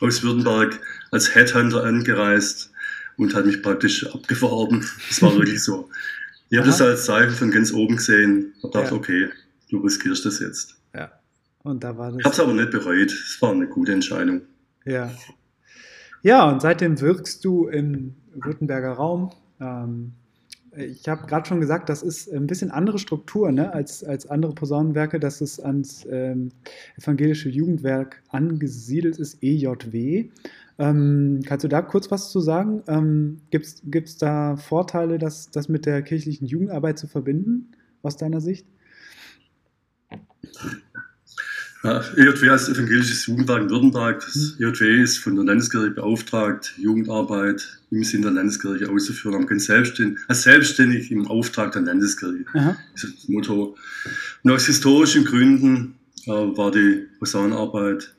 [0.01, 0.79] aus Württemberg
[1.11, 2.71] als Headhunter angereist
[3.17, 4.87] und hat mich praktisch abgeworben.
[5.09, 5.89] Das war wirklich so.
[6.51, 8.97] Ich habe das als Zeichen von ganz oben gesehen und dachte, ja.
[8.97, 9.29] okay,
[9.71, 10.76] du riskierst das jetzt.
[11.67, 12.21] Und da war das.
[12.21, 13.11] Ich habe es aber nicht bereut.
[13.11, 14.43] Es war eine gute Entscheidung.
[14.85, 15.11] Ja.
[16.23, 19.33] Ja, und seitdem wirkst du im Württemberger Raum.
[19.61, 20.13] Ähm,
[20.77, 24.53] ich habe gerade schon gesagt, das ist ein bisschen andere Struktur ne, als, als andere
[24.55, 26.51] Posaunenwerke, dass es ans ähm,
[26.99, 30.31] evangelische Jugendwerk angesiedelt ist, EJW.
[30.79, 32.85] Ähm, kannst du da kurz was zu sagen?
[32.87, 38.41] Ähm, Gibt es da Vorteile, das, das mit der kirchlichen Jugendarbeit zu verbinden, aus deiner
[38.41, 38.67] Sicht?
[41.87, 44.21] Ja, EJW heißt Evangelisches Jugendwerk in Württemberg.
[44.21, 44.67] Das mhm.
[44.67, 50.19] EJW ist von der Landeskirche beauftragt, Jugendarbeit im Sinne der Landeskirche auszuführen, aber ganz selbstständig,
[50.27, 52.45] als selbstständig im Auftrag der Landeskirche.
[52.55, 52.77] Aha.
[52.93, 53.77] Das ist das Motto.
[54.43, 55.95] Und aus historischen Gründen
[56.25, 58.13] äh, war die Posaunenarbeit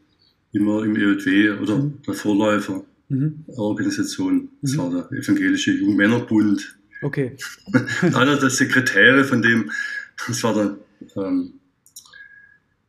[0.54, 2.02] immer im EJW oder mhm.
[2.08, 3.44] der Vorläufer mhm.
[3.50, 4.48] der Organisation.
[4.62, 4.78] Das mhm.
[4.78, 6.78] war der Evangelische Jungmännerbund.
[7.02, 7.36] Okay.
[8.02, 9.72] Einer der Sekretäre von dem,
[10.26, 10.78] das war der
[11.22, 11.57] ähm,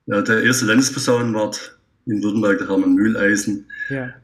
[0.09, 3.67] ja, der erste Landesposaunenwart in Württemberg, der Hermann Mühleisen.
[3.91, 4.15] Ja.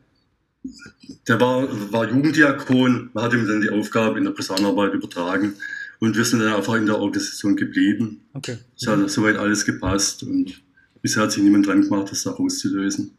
[1.28, 5.52] Der war, war Jugenddiakon, man hat ihm dann die Aufgabe in der Posaunenarbeit übertragen
[6.00, 8.22] und wir sind dann einfach in der Organisation geblieben.
[8.32, 8.56] Okay.
[8.74, 10.62] Es hat soweit alles gepasst und
[11.02, 13.10] bisher hat sich niemand dran gemacht, das da auszulösen.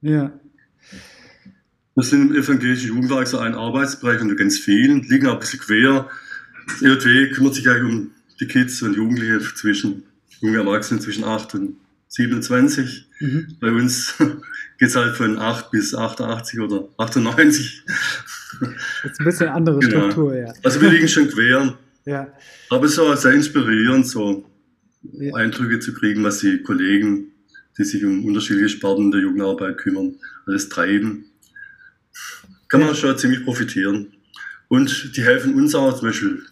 [0.00, 0.32] Ja.
[1.96, 5.60] Wir sind im evangelischen Jugendwerk so ein Arbeitsbereich unter ganz vielen, liegen auch ein bisschen
[5.60, 6.08] quer.
[6.66, 10.04] Das EJW kümmert sich eigentlich um die Kids und Jugendliche zwischen,
[10.40, 11.76] junge Erwachsene zwischen 8 und
[12.14, 13.10] 27.
[13.20, 13.56] Mhm.
[13.60, 14.14] Bei uns
[14.78, 17.82] geht es halt von 8 bis 88 oder 98.
[17.86, 20.10] Das ist ein bisschen andere genau.
[20.10, 20.52] Struktur, ja.
[20.62, 21.76] Also wir liegen schon quer.
[22.04, 22.32] ja.
[22.70, 24.48] Aber es war sehr inspirierend, so
[25.02, 25.34] ja.
[25.34, 27.32] Eindrücke zu kriegen, was die Kollegen,
[27.76, 30.14] die sich um unterschiedliche Sparten der Jugendarbeit kümmern,
[30.46, 31.24] alles treiben.
[32.68, 32.94] Kann man ja.
[32.94, 34.12] schon ziemlich profitieren.
[34.68, 36.42] Und die helfen uns auch, zum Beispiel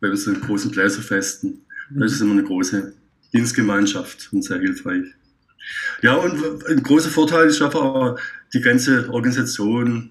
[0.00, 1.64] bei unseren großen Bläserfesten.
[1.90, 2.00] Mhm.
[2.00, 2.94] Das ist immer eine große
[3.34, 5.06] Dienstgemeinschaft und sehr hilfreich.
[6.02, 8.16] Ja, und ein großer Vorteil ist aber
[8.52, 10.10] die ganze Organisation,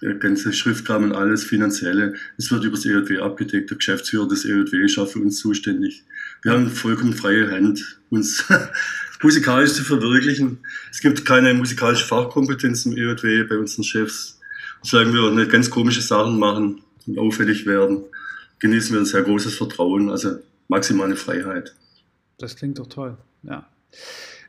[0.00, 3.70] der ganze Schriftkram und alles Finanzielle, es wird über das EJW abgedeckt.
[3.70, 6.04] Der Geschäftsführer des EJW ist auch für uns zuständig.
[6.42, 8.44] Wir haben vollkommen freie Hand, uns
[9.22, 10.58] musikalisch zu verwirklichen.
[10.90, 14.40] Es gibt keine musikalische Fachkompetenz im EJW bei unseren Chefs.
[14.82, 18.04] Solange wir nicht ganz komische Sachen machen und auffällig werden,
[18.58, 20.10] genießen wir ein sehr großes Vertrauen.
[20.10, 21.74] Also maximale Freiheit.
[22.38, 23.66] Das klingt doch toll, ja.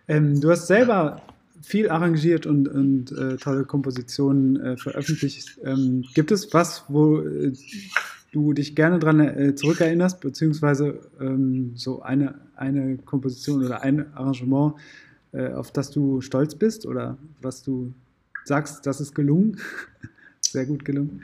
[0.07, 1.21] Ähm, du hast selber
[1.61, 5.57] viel arrangiert und, und äh, tolle Kompositionen äh, veröffentlicht.
[5.63, 7.53] Ähm, gibt es was, wo äh,
[8.31, 14.75] du dich gerne daran äh, zurückerinnerst, beziehungsweise ähm, so eine, eine Komposition oder ein Arrangement,
[15.31, 17.93] äh, auf das du stolz bist oder was du
[18.43, 19.57] sagst, das ist gelungen?
[20.41, 21.23] Sehr gut gelungen.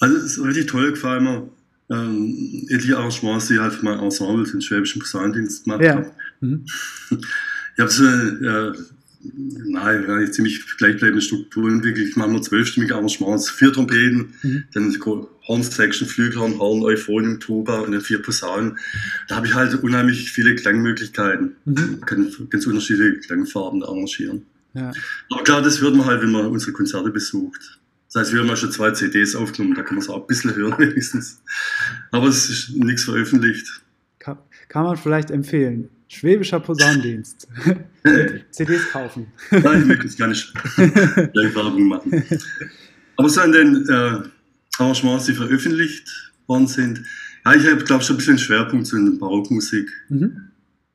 [0.00, 1.48] Also es ist richtig toll gefallen mir
[1.90, 5.96] ähm, etliche Arrangements, die ich halt für mein Ensemble, den Schwäbischen Posaunendienst gemacht ja.
[5.96, 6.10] habe.
[6.40, 6.66] Mhm.
[7.74, 8.72] Ich habe so äh,
[9.66, 12.08] nahe, ziemlich gleichbleibende Struktur entwickelt.
[12.08, 14.64] Ich mache nur zwölfstimmige Arrangements, vier Trompeten, mhm.
[14.74, 14.96] dann
[15.46, 18.78] Horn-Section, Flügelhorn, Horn, Euphonium, Tuba und dann vier Posaunen.
[19.28, 21.56] Da habe ich halt unheimlich viele Klangmöglichkeiten.
[21.64, 22.00] Mhm.
[22.00, 24.42] kann ganz unterschiedliche Klangfarben arrangieren.
[24.74, 24.92] Ja.
[25.30, 27.78] Aber klar, das hört man halt, wenn man unsere Konzerte besucht.
[28.12, 30.26] Das heißt, wir haben ja schon zwei CDs aufgenommen, da kann man es auch ein
[30.26, 31.42] bisschen hören wenigstens.
[32.10, 33.82] Aber es ist nichts veröffentlicht.
[34.18, 35.90] Kann, kann man vielleicht empfehlen.
[36.08, 37.46] Schwäbischer Posaunendienst.
[38.50, 39.26] CDs kaufen.
[39.50, 42.24] Nein, ich möchte jetzt gar nicht Werbung machen.
[43.16, 44.22] Aber so an den äh,
[44.78, 47.02] Arrangements, die veröffentlicht worden sind,
[47.44, 49.90] ja, ich habe, glaube ich, schon ein bisschen Schwerpunkt so in der Barockmusik.
[50.08, 50.47] Mhm.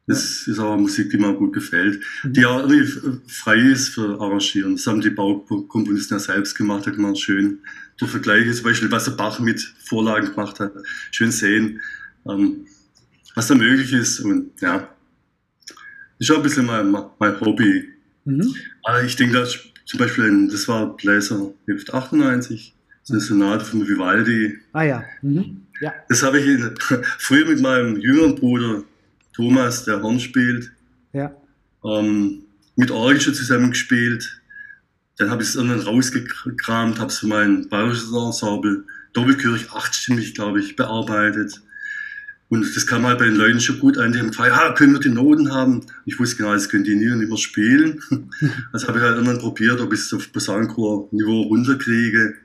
[0.06, 2.34] Das ist aber Musik, die mir gut gefällt, mhm.
[2.34, 4.76] die auch irgendwie frei ist für Arrangieren.
[4.76, 7.60] Das haben die Baukomponisten ja selbst gemacht, da kann man schön
[7.98, 10.74] durch Vergleiche, zum Beispiel, was der Bach mit Vorlagen gemacht hat,
[11.12, 11.80] schön sehen,
[12.28, 12.66] ähm,
[13.36, 14.20] was da möglich ist.
[14.20, 14.90] Und ja,
[16.20, 17.88] ist auch ein bisschen mein, mein Hobby.
[18.26, 18.56] Mhm.
[18.84, 21.54] Aber ich denke, dass zum Beispiel, das war Bläser
[21.92, 24.58] 98, das ist eine Sonate von Vivaldi.
[24.74, 25.04] Ah ja.
[25.22, 25.62] Mhm.
[25.82, 25.94] ja.
[26.10, 26.74] Das habe ich in,
[27.20, 28.84] früher mit meinem jüngeren Bruder
[29.34, 30.72] Thomas, der Horn spielt.
[31.12, 31.36] Ja.
[31.84, 32.44] Ähm,
[32.76, 34.42] mit Orgel schon zusammengespielt.
[35.18, 40.60] Dann habe ich es irgendwann rausgekramt, habe es für mein bayerisches Ensemble doppelchörig, achtstimmig, glaube
[40.60, 41.62] ich, bearbeitet.
[42.50, 44.14] Und das kam halt bei den Leuten schon gut an.
[44.14, 45.82] Die haben gefragt, ja, können wir die Noten haben?
[46.06, 48.02] Ich wusste genau, das können die nie und immer spielen.
[48.72, 52.36] Also habe ich halt irgendwann probiert, ob ich es auf Posaunenchor-Niveau runterkriege.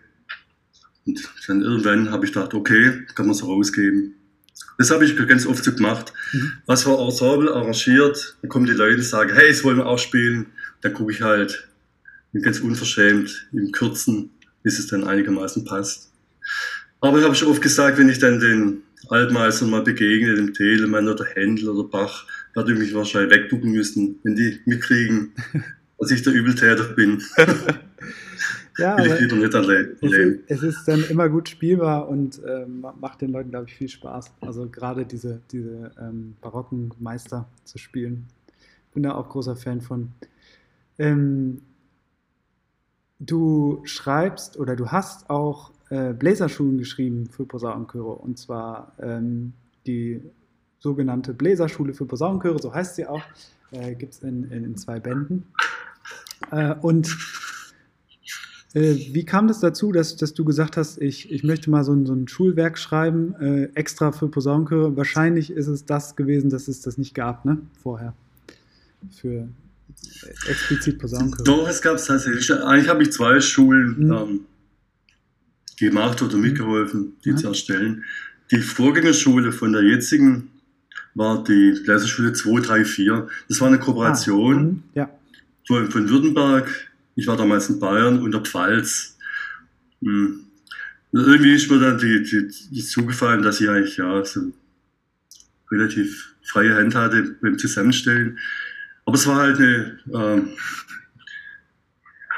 [1.06, 4.14] Und dann irgendwann habe ich gedacht, okay, kann man es rausgeben.
[4.78, 6.12] Das habe ich ganz oft so gemacht.
[6.32, 6.52] Mhm.
[6.66, 9.98] Was war Ensemble arrangiert, dann kommen die Leute und sagen, hey, das wollen wir auch
[9.98, 10.46] spielen.
[10.80, 11.68] Dann gucke ich halt
[12.42, 14.30] ganz unverschämt im Kürzen,
[14.62, 16.12] bis es dann einigermaßen passt.
[17.00, 21.08] Aber ich habe schon oft gesagt, wenn ich dann den Altmeistern mal begegne, dem Telemann
[21.08, 25.32] oder Händel oder Bach, werde ich mich wahrscheinlich wegducken müssen, wenn die mitkriegen,
[25.98, 27.22] dass ich der Übeltäter bin.
[28.78, 29.96] ja, lieber nicht erleben.
[30.00, 33.74] Es ist, es ist, dann immer gut spielbar und äh, macht den Leuten, glaube ich,
[33.74, 34.32] viel Spaß.
[34.40, 38.26] Also gerade diese, diese ähm, barocken Meister zu spielen.
[38.94, 40.12] Bin da auch großer Fan von.
[40.98, 41.62] Ähm,
[43.18, 49.52] du schreibst oder du hast auch äh, Bläserschulen geschrieben für Posaunenchöre und zwar ähm,
[49.86, 50.22] die
[50.78, 53.22] sogenannte Bläserschule für Posaunenchöre, so heißt sie auch,
[53.72, 55.46] äh, gibt es in, in, in, zwei Bänden.
[56.50, 57.08] Äh, und
[58.74, 61.92] äh, wie kam das dazu, dass, dass du gesagt hast, ich, ich möchte mal so
[61.92, 64.96] ein, so ein Schulwerk schreiben, äh, extra für Posaunenchöre?
[64.96, 67.58] Wahrscheinlich ist es das gewesen, dass es das nicht gab, ne?
[67.82, 68.14] Vorher.
[69.10, 69.48] Für
[70.48, 71.44] explizit Posaunenchöre.
[71.44, 72.52] Doch, es gab es tatsächlich.
[72.52, 74.12] Eigentlich habe ich zwei Schulen mhm.
[74.12, 74.40] ähm,
[75.78, 77.36] gemacht oder mitgeholfen, die mhm.
[77.38, 78.04] zu erstellen.
[78.50, 80.50] Die Vorgängerschule von der jetzigen
[81.14, 83.10] war die Bläserschule 234.
[83.48, 84.82] Das war eine Kooperation ah, mhm.
[84.94, 85.10] ja.
[85.66, 86.87] von, von Württemberg,
[87.18, 89.18] ich war damals in Bayern und der Pfalz.
[90.00, 90.44] Hm.
[91.10, 94.52] Irgendwie ist mir dann die, die, die zugefallen, dass ich eigentlich ja so
[95.72, 98.38] relativ freie Hand hatte beim Zusammenstellen.
[99.04, 100.42] Aber es war halt eine, äh,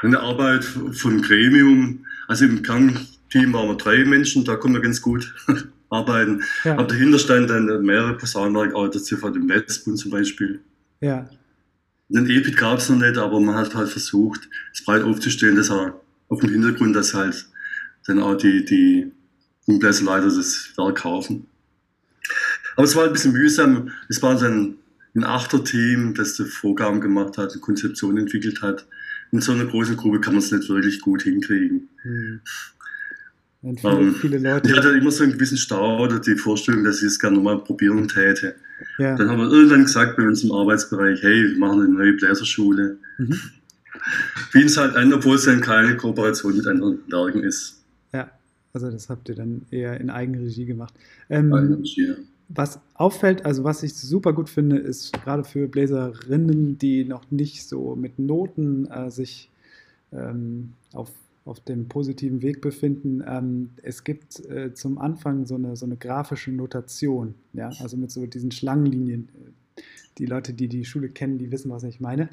[0.01, 2.03] eine Arbeit von Gremium.
[2.27, 5.31] Also im Kernteam waren wir drei Menschen, da konnten wir ganz gut
[5.91, 6.41] arbeiten.
[6.63, 6.73] Ja.
[6.73, 10.59] Aber dahinter standen dann mehrere Personenwerke, auch dazu von dem Netzbund zum Beispiel.
[11.01, 11.29] Ja.
[12.13, 15.69] Den EPIC gab es noch nicht, aber man hat halt versucht, es breit aufzustellen, dass
[15.69, 17.45] er auf dem Hintergrund, dass halt
[18.05, 19.11] dann auch die, die
[19.67, 21.47] Leiter das Werk kaufen.
[22.75, 23.91] Aber es war ein bisschen mühsam.
[24.09, 24.75] Es war dann
[25.15, 28.87] ein Achterteam, das die Vorgaben gemacht hat, eine Konzeption entwickelt hat.
[29.31, 31.89] In so einer großen Gruppe kann man es nicht wirklich gut hinkriegen.
[32.01, 32.41] Hm.
[33.61, 34.69] Viele, um, ähm, viele Leute.
[34.69, 37.63] Ich hatte immer so einen gewissen Stau oder die Vorstellung, dass ich es gerne nochmal
[37.63, 38.55] probieren täte.
[38.97, 39.15] Ja.
[39.15, 42.97] Dann haben wir irgendwann gesagt bei uns im Arbeitsbereich, hey, wir machen eine neue Bläserschule.
[43.17, 43.39] Mhm.
[44.51, 47.83] Bieten es halt an, obwohl es dann keine Kooperation mit anderen Werken ist.
[48.13, 48.29] Ja,
[48.73, 50.93] also das habt ihr dann eher in Eigenregie gemacht.
[51.29, 52.15] Ähm, Eigenregie, ja.
[52.49, 57.67] Was auffällt, also was ich super gut finde, ist gerade für Bläserinnen, die noch nicht
[57.67, 59.49] so mit Noten äh, sich
[60.11, 61.11] ähm, auf
[61.45, 63.23] auf dem positiven Weg befinden.
[63.27, 68.11] Ähm, es gibt äh, zum Anfang so eine, so eine grafische Notation, ja, also mit
[68.11, 69.29] so diesen Schlangenlinien.
[70.17, 72.29] Die Leute, die die Schule kennen, die wissen, was ich meine.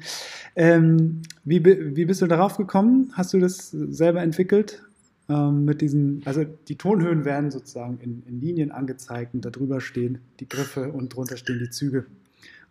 [0.55, 3.11] Ähm, wie, wie bist du darauf gekommen?
[3.13, 4.83] Hast du das selber entwickelt?
[5.29, 10.19] Ähm, mit diesen, also die Tonhöhen werden sozusagen in, in Linien angezeigt und darüber stehen
[10.39, 12.05] die Griffe und drunter stehen die Züge.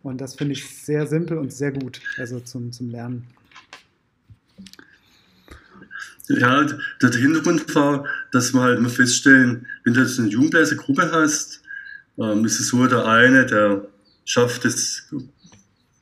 [0.03, 3.27] Und das finde ich sehr simpel und sehr gut, also zum, zum Lernen.
[6.29, 11.63] Ja, der Hintergrund war, dass wir halt mal feststellen, wenn du jetzt eine Jugendleise-Gruppe hast,
[12.19, 13.87] ähm, ist es so, der eine, der
[14.25, 15.11] schafft das,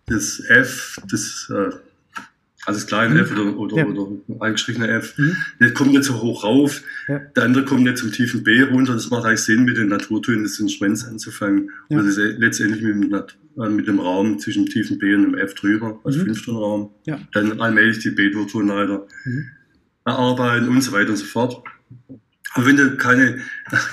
[0.07, 1.69] das F, das, äh,
[2.65, 3.19] also das kleine mhm.
[3.21, 3.85] F oder, oder, ja.
[3.85, 5.37] oder eingestrichene F, mhm.
[5.61, 7.19] der kommt nicht so hoch rauf, ja.
[7.19, 10.43] der andere kommt nicht zum tiefen B runter, das macht eigentlich Sinn, mit den Naturtönen
[10.43, 11.71] des Instruments anzufangen.
[11.87, 11.99] Ja.
[11.99, 15.23] Und das ist letztendlich mit dem, äh, mit dem Raum zwischen dem tiefen B und
[15.23, 16.25] dem F drüber, als mhm.
[16.25, 16.91] Fünftonraum.
[17.05, 17.17] Ja.
[17.31, 19.07] Dann allmählich die B-Dur-Tonleiter.
[19.23, 19.51] Mhm
[20.07, 21.61] erarbeiten und so weiter und so fort.
[22.53, 23.39] Aber wenn du keine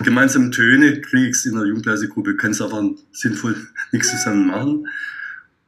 [0.02, 3.56] gemeinsamen Töne kriegst in der Jugendklasse-Gruppe, kannst du aber sinnvoll
[3.92, 4.86] nichts zusammen machen.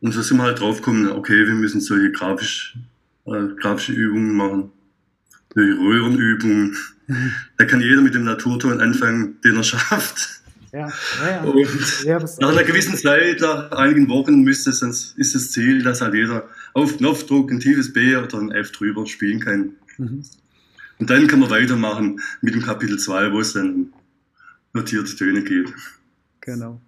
[0.00, 2.78] Und so sind wir halt draufgekommen, okay, wir müssen solche grafisch,
[3.26, 4.70] äh, grafische Übungen machen,
[5.52, 6.76] solche Röhrenübungen.
[7.58, 10.42] Da kann jeder mit dem Naturton anfangen, den er schafft.
[10.72, 10.92] Ja,
[11.24, 11.42] ja.
[11.42, 16.00] Und ja, nach einer gewissen Zeit, nach einigen Wochen, müsste es, ist das Ziel, dass
[16.02, 19.76] halt jeder auf Knopfdruck ein tiefes B oder ein F drüber spielen kann.
[19.98, 20.24] Mhm.
[20.98, 23.92] Und dann kann man weitermachen mit dem Kapitel 2, wo es dann
[24.72, 25.72] notierte Töne gibt.
[26.40, 26.80] Genau.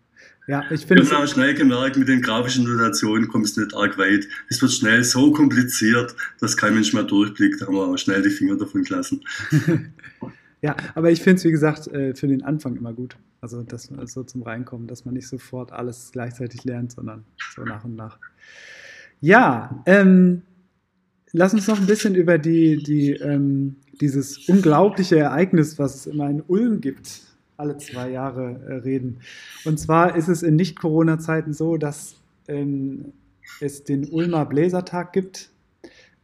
[0.47, 1.05] Ja, ich finde.
[1.05, 4.27] Wir haben auch schnell gemerkt, mit den grafischen Notationen kommst du nicht arg weit.
[4.49, 7.61] Es wird schnell so kompliziert, dass kein Mensch mehr durchblickt.
[7.61, 9.21] Da haben wir auch schnell die Finger davon gelassen.
[10.63, 13.17] ja, aber ich finde es, wie gesagt, äh, für den Anfang immer gut.
[13.43, 17.85] Also, das so zum Reinkommen, dass man nicht sofort alles gleichzeitig lernt, sondern so nach
[17.85, 18.19] und nach.
[19.21, 20.43] Ja, ähm,
[21.33, 26.29] lass uns noch ein bisschen über die, die, ähm, dieses unglaubliche Ereignis, was es immer
[26.31, 27.23] in Ulm gibt,
[27.57, 29.21] alle zwei Jahre äh, reden.
[29.65, 33.13] Und zwar ist es in Nicht-Corona-Zeiten so, dass ähm,
[33.61, 35.51] es den Ulmer Bläsertag gibt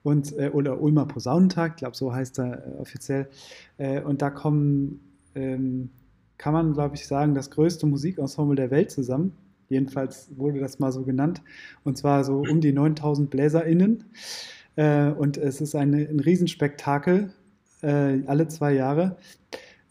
[0.03, 3.29] und, äh, oder Ulmer Posaunentag, ich glaube, so heißt er äh, offiziell.
[3.79, 5.01] Äh, und da kommen,
[5.35, 5.91] ähm,
[6.39, 9.33] kann man, glaube ich, sagen, das größte Musikensemble der Welt zusammen.
[9.69, 11.43] Jedenfalls wurde das mal so genannt.
[11.85, 14.05] Und zwar so um die 9000 BläserInnen.
[14.77, 17.33] Äh, und es ist ein, ein Riesenspektakel,
[17.83, 19.17] äh, alle zwei Jahre.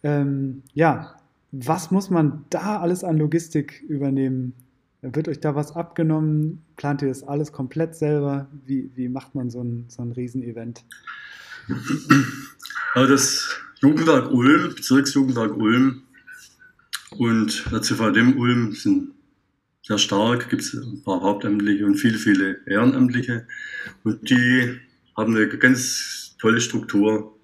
[0.04, 1.16] Ähm, ja,
[1.52, 4.54] was muss man da alles an Logistik übernehmen?
[5.02, 6.64] Wird euch da was abgenommen?
[6.78, 8.48] Plant ihr das alles komplett selber?
[8.66, 10.84] Wie, wie macht man so ein, so ein Riesenevent?
[12.96, 13.50] Aber das
[13.82, 16.04] Jugendwerk Ulm, Bezirksjugendwerk Ulm
[17.18, 19.12] und der CVD Ulm sind
[19.84, 23.46] sehr stark, gibt es ein paar Hauptamtliche und viele, viele Ehrenamtliche.
[24.04, 24.80] Und die
[25.16, 27.38] haben eine ganz tolle Struktur.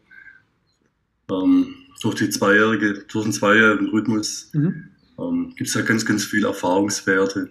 [1.30, 4.86] Ähm, durch die zweijährige, durch den zweijährigen Rhythmus mhm.
[5.20, 7.50] ähm, gibt es ja ganz, ganz viele Erfahrungswerte.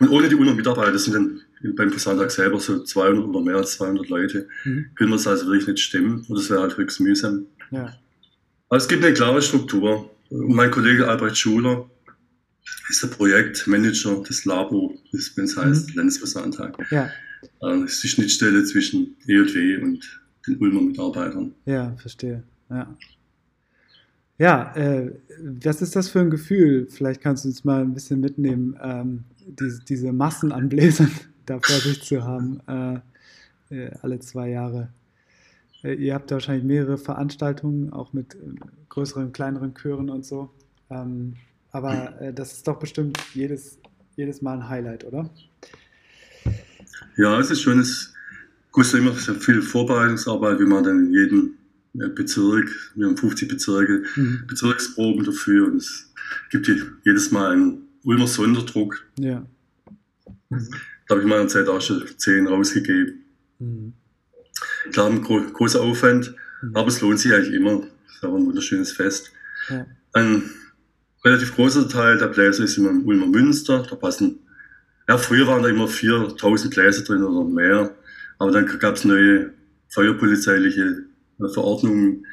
[0.00, 1.40] Und ohne die UNO-Mitarbeiter sind dann
[1.74, 4.90] beim Versandtag selber so 200 oder mehr als 200 Leute, mhm.
[4.96, 6.26] können wir es also wirklich nicht stemmen.
[6.28, 7.46] Und das wäre halt höchst mühsam.
[7.70, 7.94] Ja.
[8.68, 10.10] Aber es gibt eine klare Struktur.
[10.28, 11.88] Und mein Kollege Albrecht Schuler
[12.90, 15.96] ist der Projektmanager des LABO, wenn es heißt mhm.
[15.96, 16.78] Landesversandtag.
[16.90, 17.10] Ja.
[17.60, 21.54] Das ist die Schnittstelle zwischen EJW und den Ulmer Mitarbeitern.
[21.64, 22.42] Ja, verstehe.
[22.70, 22.96] Ja.
[24.36, 25.12] Ja, äh,
[25.62, 26.88] was ist das für ein Gefühl?
[26.90, 31.10] Vielleicht kannst du uns mal ein bisschen mitnehmen, ähm, diese, diese Massen an Bläsern
[31.46, 34.88] da vor sich zu haben, äh, äh, alle zwei Jahre.
[35.84, 38.38] Äh, ihr habt ja wahrscheinlich mehrere Veranstaltungen, auch mit äh,
[38.88, 40.50] größeren, kleineren Chören und so.
[40.90, 41.34] Ähm,
[41.74, 43.78] aber äh, das ist doch bestimmt jedes,
[44.16, 45.28] jedes Mal ein Highlight, oder?
[47.16, 48.14] Ja, es ist schon, es
[48.70, 51.54] kostet immer sehr viel Vorbereitungsarbeit, wie man dann in jedem
[52.14, 54.44] Bezirk, wir haben 50 Bezirke, mhm.
[54.46, 56.12] Bezirksproben dafür und es
[56.50, 56.70] gibt
[57.04, 59.04] jedes Mal einen Ulmer Sonderdruck.
[59.18, 59.44] Ja.
[60.50, 60.68] Mhm.
[61.08, 63.24] Da habe ich meiner Zeit auch schon 10 rausgegeben.
[63.58, 63.92] Mhm.
[64.92, 66.76] Klar, ein gro großer Aufwand, mhm.
[66.76, 67.82] aber es lohnt sich eigentlich immer.
[68.06, 69.32] Es ist auch ein wunderschönes Fest.
[69.68, 69.86] Ja.
[70.12, 70.50] Ein
[71.24, 73.86] relativ großer Teil der Bläser ist immer im Ulmer Münster.
[73.88, 74.38] Da passen,
[75.08, 77.94] ja, früher waren da immer 4000 Bläser drin oder mehr,
[78.38, 79.52] aber dann gab es neue
[79.88, 81.04] feuerpolizeiliche
[81.52, 82.24] Verordnung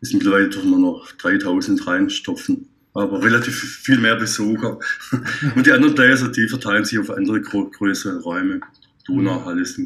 [0.00, 2.68] ist mittlerweile dürfen wir noch 3000 reinstopfen.
[2.94, 4.78] Aber relativ viel mehr Besucher.
[5.54, 8.60] Und die anderen Bläser, die verteilen sich auf andere größere Räume.
[9.06, 9.78] Donauhalle ist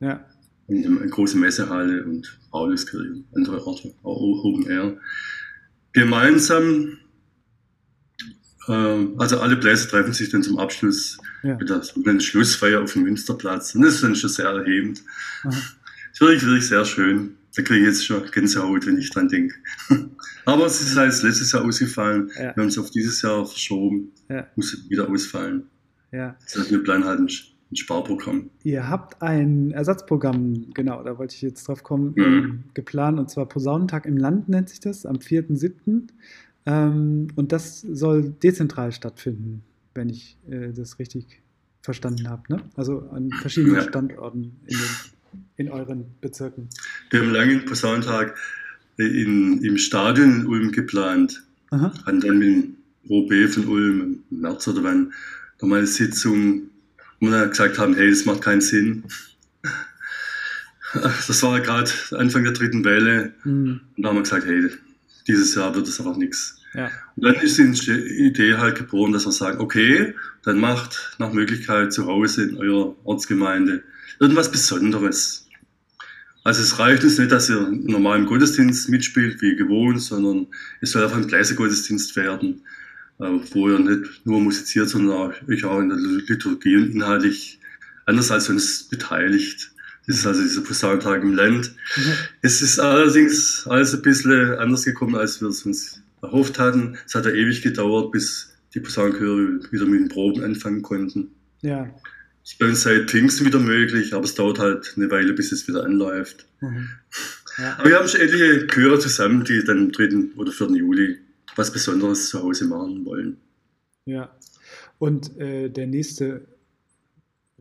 [0.00, 0.24] ja.
[0.68, 4.96] eine große Messehalle und Pauluskirche, andere Orte, auch Open Air.
[5.92, 7.07] Gemeinsam, äh,
[8.72, 11.56] also alle Bläser treffen sich dann zum Abschluss ja.
[11.56, 13.74] mit der sogenannten Schlussfeier auf dem Münsterplatz.
[13.74, 15.02] Und das ist dann schon sehr erhebend.
[15.44, 17.34] Das ist wirklich, wirklich sehr schön.
[17.56, 19.54] Da kriege ich jetzt schon Gänsehaut, wenn ich dran denke.
[20.44, 22.30] Aber es ist halt letztes Jahr ausgefallen.
[22.36, 22.54] Ja.
[22.54, 24.12] Wir haben es auf dieses Jahr verschoben.
[24.28, 24.46] Ja.
[24.54, 25.64] Muss wieder ausfallen.
[26.12, 26.36] Ja.
[26.44, 27.28] Das heißt, wir planen halt ein,
[27.70, 28.50] ein, Sparprogramm.
[28.62, 32.22] Ihr habt ein Ersatzprogramm, genau, da wollte ich jetzt drauf kommen, mhm.
[32.22, 33.18] ähm, geplant.
[33.18, 36.08] Und zwar Posaunentag im Land nennt sich das, am 4.7.
[36.68, 39.62] Ähm, und das soll dezentral stattfinden,
[39.94, 41.42] wenn ich äh, das richtig
[41.80, 42.42] verstanden habe.
[42.52, 42.62] Ne?
[42.76, 43.82] Also an verschiedenen ja.
[43.82, 44.88] Standorten in den
[45.56, 46.68] in euren Bezirken?
[47.10, 48.36] Wir haben lange den Posaunentag
[48.96, 51.42] in, im Stadion in Ulm geplant.
[51.70, 51.92] Aha.
[52.06, 52.76] Hatten dann mit dem
[53.08, 55.12] OB von Ulm im März oder wann
[55.60, 56.70] nochmal eine Sitzung,
[57.20, 59.04] wo wir gesagt haben, hey, das macht keinen Sinn.
[60.94, 63.34] Das war gerade Anfang der dritten Welle.
[63.44, 63.82] Mhm.
[63.94, 64.70] Und da haben wir gesagt, hey,
[65.26, 66.57] dieses Jahr wird es einfach nichts.
[66.74, 66.90] Ja.
[67.16, 67.92] Und dann ist die
[68.26, 72.94] Idee halt geboren, dass wir sagen, okay, dann macht nach Möglichkeit zu Hause in eurer
[73.04, 73.82] Ortsgemeinde
[74.20, 75.46] irgendwas Besonderes.
[76.44, 80.46] Also es reicht uns nicht, dass ihr im normalen Gottesdienst mitspielt, wie gewohnt, sondern
[80.80, 82.62] es soll einfach ein Gottesdienst werden,
[83.18, 87.60] äh, wo ihr nicht nur musiziert, sondern euch auch in der Liturgie und inhaltlich
[88.06, 89.72] anders als sonst beteiligt.
[90.06, 91.74] Das ist also dieser Posaunentag im Land.
[91.96, 92.12] Mhm.
[92.40, 96.98] Es ist allerdings alles ein bisschen anders gekommen, als wir es uns erhofft hatten.
[97.06, 101.30] Es hat ja ewig gedauert, bis die Posaunenchöre wieder mit den Proben anfangen konnten.
[101.62, 101.88] Ja
[102.48, 105.68] ist bei uns seit Pfingsten wieder möglich, aber es dauert halt eine Weile, bis es
[105.68, 106.46] wieder anläuft.
[106.60, 106.88] Mhm.
[107.58, 107.76] Ja.
[107.78, 110.34] Aber wir haben schon etliche Chöre zusammen, die dann am 3.
[110.36, 110.68] oder 4.
[110.68, 111.18] Juli
[111.56, 113.36] was Besonderes zu Hause machen wollen.
[114.06, 114.30] Ja,
[114.98, 116.46] und äh, der nächste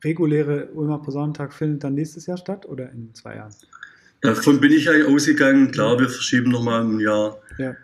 [0.03, 3.53] reguläre Ulmer Posaunentag findet dann nächstes Jahr statt oder in zwei Jahren?
[4.21, 5.71] Davon bin ich eigentlich ausgegangen.
[5.71, 7.41] Klar, wir verschieben nochmal ein Jahr.
[7.57, 7.75] Ja.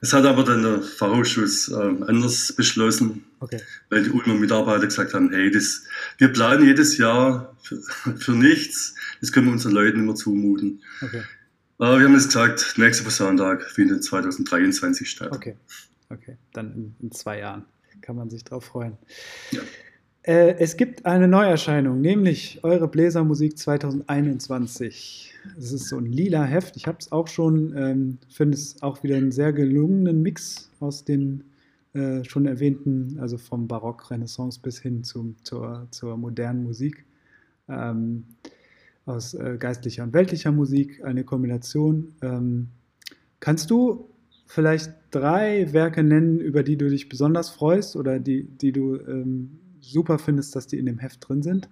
[0.00, 3.60] Das hat aber dann der Fachausschuss äh, anders beschlossen, okay.
[3.88, 5.84] weil die Ulmer Mitarbeiter gesagt haben, hey, das,
[6.18, 7.80] wir planen jedes Jahr für,
[8.16, 10.82] für nichts, das können wir unseren Leuten immer zumuten.
[11.00, 11.22] Okay.
[11.78, 15.32] Aber wir haben jetzt gesagt, nächster Sonntag findet 2023 statt.
[15.32, 15.56] Okay,
[16.10, 17.64] okay, dann in, in zwei Jahren
[18.00, 18.96] kann man sich drauf freuen.
[19.50, 19.62] Ja.
[20.26, 25.32] Äh, es gibt eine Neuerscheinung, nämlich eure Bläsermusik 2021.
[25.56, 26.76] Es ist so ein lila Heft.
[26.76, 31.04] Ich habe es auch schon, ähm, finde es auch wieder einen sehr gelungenen Mix aus
[31.04, 31.44] den
[31.94, 37.04] äh, schon erwähnten, also vom Barock, Renaissance bis hin zum, zur, zur modernen Musik.
[37.68, 38.24] Ähm,
[39.04, 42.16] aus äh, geistlicher und weltlicher Musik, eine Kombination.
[42.20, 42.70] Ähm,
[43.38, 44.08] kannst du
[44.46, 49.60] vielleicht drei Werke nennen, über die du dich besonders freust oder die, die du ähm,
[49.92, 51.68] super findest, dass die in dem Heft drin sind?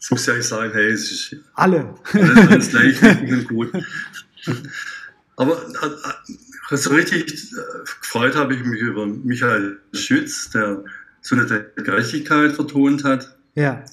[0.00, 1.94] Es muss ja nicht sagen, hey, es ist alle.
[2.12, 3.72] alles gleich und gut.
[5.36, 5.62] Aber
[6.70, 7.56] äh, so richtig äh,
[8.00, 10.84] gefreut habe ich mich über Michael Schütz, der
[11.20, 13.36] so eine Gerechtigkeit vertont hat.
[13.54, 13.84] Ja.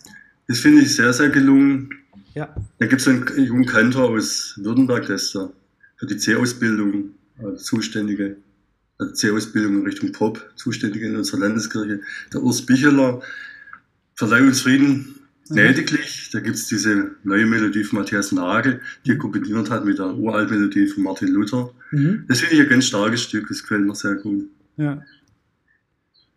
[0.47, 1.89] Das finde ich sehr, sehr gelungen.
[2.34, 2.54] Ja.
[2.80, 8.26] Da gibt es einen jungen Kantor aus Württemberg, der ist für die C-Ausbildung äh, zuständige,
[8.26, 8.51] also
[9.14, 12.02] C-Ausbildung in Richtung Pop zuständige in unserer Landeskirche.
[12.34, 13.22] Der Urs Bicheler,
[14.16, 15.16] Verleih uns Frieden,
[15.49, 15.56] mhm.
[15.56, 16.30] lediglich.
[16.32, 20.14] Da gibt es diese neue Melodie von Matthias Nagel, die er kombiniert hat mit der
[20.16, 21.74] uralten Melodie von Martin Luther.
[21.91, 22.26] Mhm.
[22.28, 24.47] Das finde ich ein ganz starkes Stück, das gefällt mir sehr gut.
[24.78, 25.04] Ja.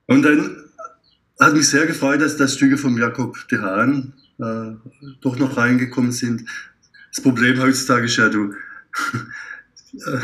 [0.07, 0.65] Und dann
[1.41, 4.73] hat mich sehr gefreut, dass das Stücke von Jakob de Haan äh,
[5.21, 6.49] doch noch reingekommen sind.
[7.13, 8.55] Das Problem heutzutage ist ja, du,
[9.93, 10.21] äh,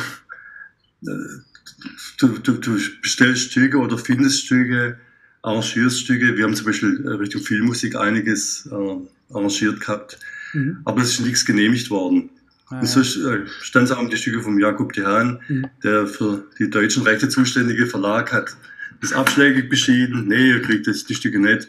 [2.19, 4.99] du, du, du bestellst Stücke oder findest Stücke,
[5.43, 6.37] arrangierst Stücke.
[6.37, 10.19] Wir haben zum Beispiel äh, Richtung Filmmusik einiges äh, arrangiert gehabt,
[10.53, 10.79] mhm.
[10.85, 12.31] aber es ist nichts genehmigt worden.
[12.69, 15.67] Ah, und so äh, stand es auch um die Stücke von Jakob de Haan, mhm.
[15.83, 18.57] der für die deutschen Rechte zuständige Verlag hat
[19.01, 20.29] das abschlägig beschieden.
[20.29, 21.69] Nee, ihr kriegt das, die Stücke nicht.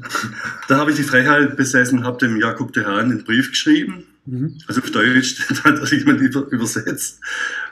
[0.68, 4.04] Da habe ich die Frechheit besessen, habe dem Jakob de Haan einen Brief geschrieben.
[4.24, 4.58] Mhm.
[4.68, 7.20] Also auf Deutsch, da hat er jemand übersetzt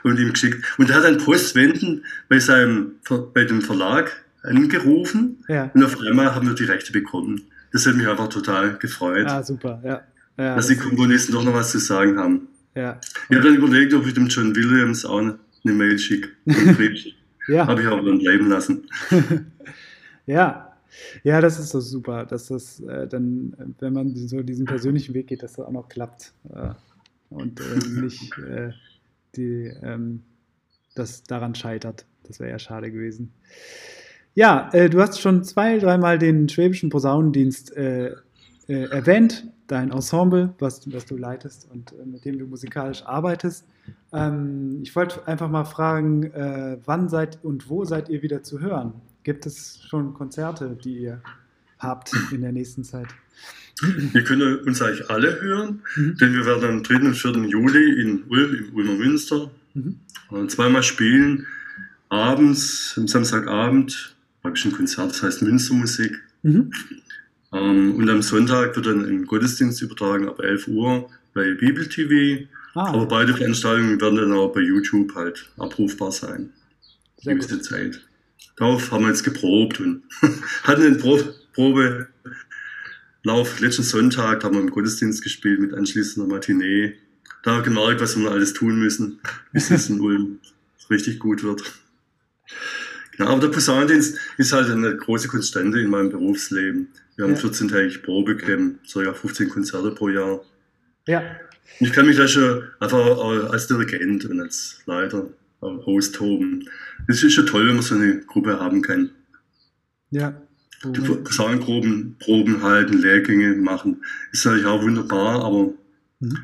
[0.03, 0.63] und ihm geschickt.
[0.77, 2.93] Und er hat dann postwendend bei seinem,
[3.33, 4.11] bei dem Verlag
[4.43, 5.69] angerufen ja.
[5.73, 7.43] und auf einmal haben wir die Rechte bekommen.
[7.71, 9.27] Das hat mich einfach total gefreut.
[9.27, 10.01] Ah, super, ja.
[10.37, 12.47] ja dass die Komponisten doch noch was zu sagen haben.
[12.75, 12.99] Ja.
[13.29, 16.29] Ich habe dann überlegt, ob ich dem John Williams auch eine Mail schicke.
[17.47, 17.65] Ja.
[17.65, 18.87] Habe ich aber dann bleiben lassen.
[20.27, 20.70] ja.
[21.23, 25.27] Ja, das ist so super, dass das äh, dann, wenn man so diesen persönlichen Weg
[25.27, 26.69] geht, dass das auch noch klappt äh,
[27.29, 28.71] und äh, nicht äh,
[29.35, 30.23] die, ähm,
[30.95, 32.05] das daran scheitert.
[32.23, 33.33] Das wäre ja schade gewesen.
[34.33, 38.15] Ja, äh, du hast schon zwei, dreimal den Schwäbischen Posaunendienst äh,
[38.67, 43.65] erwähnt, dein Ensemble, was, was du leitest und mit dem du musikalisch arbeitest.
[44.13, 48.59] Ähm, ich wollte einfach mal fragen, äh, wann seid und wo seid ihr wieder zu
[48.59, 48.93] hören?
[49.23, 51.21] Gibt es schon Konzerte, die ihr
[51.79, 53.07] habt in der nächsten Zeit?
[54.13, 56.17] Wir können uns eigentlich alle hören, mhm.
[56.17, 56.95] denn wir werden am 3.
[56.97, 57.31] und 4.
[57.45, 59.99] Juli in Ulm, im Ulmer Münster, mhm.
[60.31, 61.45] Äh, zweimal spielen.
[62.09, 66.21] Abends, am Samstagabend, habe ich ein Konzert, das heißt Münstermusik.
[66.43, 66.71] Mhm.
[67.53, 72.47] Ähm, und am Sonntag wird dann ein Gottesdienst übertragen ab 11 Uhr bei Bibel TV.
[72.73, 72.93] Ah.
[72.93, 76.51] Aber beide Veranstaltungen werden dann auch bei YouTube halt abrufbar sein.
[77.17, 77.65] Sehr gewisse gut.
[77.65, 78.01] Zeit.
[78.55, 80.03] Darauf haben wir jetzt geprobt und
[80.63, 81.19] hatten einen Pro
[81.53, 82.09] Probelauf
[83.59, 86.95] letzten Sonntag, da haben wir im Gottesdienst gespielt mit anschließender Matinee.
[87.43, 89.19] Da haben wir gemerkt, was wir alles tun müssen,
[89.51, 90.39] bis es in Ulm
[90.89, 91.61] richtig gut wird.
[93.17, 96.87] Genau, aber der Posaunendienst ist halt eine große Konstante in meinem Berufsleben.
[97.15, 97.41] Wir haben ja.
[97.41, 100.41] 14-tägig Probecamp, ja 15 Konzerte pro Jahr.
[101.07, 101.23] Ja.
[101.79, 103.17] Ich kann mich da schon einfach
[103.51, 105.27] als Dirigent und als Leiter
[105.61, 106.67] austoben.
[107.07, 109.11] Es ist schon toll, wenn man so eine Gruppe haben kann.
[110.09, 110.41] Ja.
[110.83, 114.03] Die Gesangproben Proben halten, Lehrgänge machen.
[114.31, 115.73] Ist natürlich auch wunderbar, aber
[116.19, 116.37] mhm.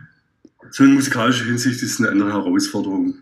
[0.70, 3.15] so in musikalischer Hinsicht ist es eine andere Herausforderung.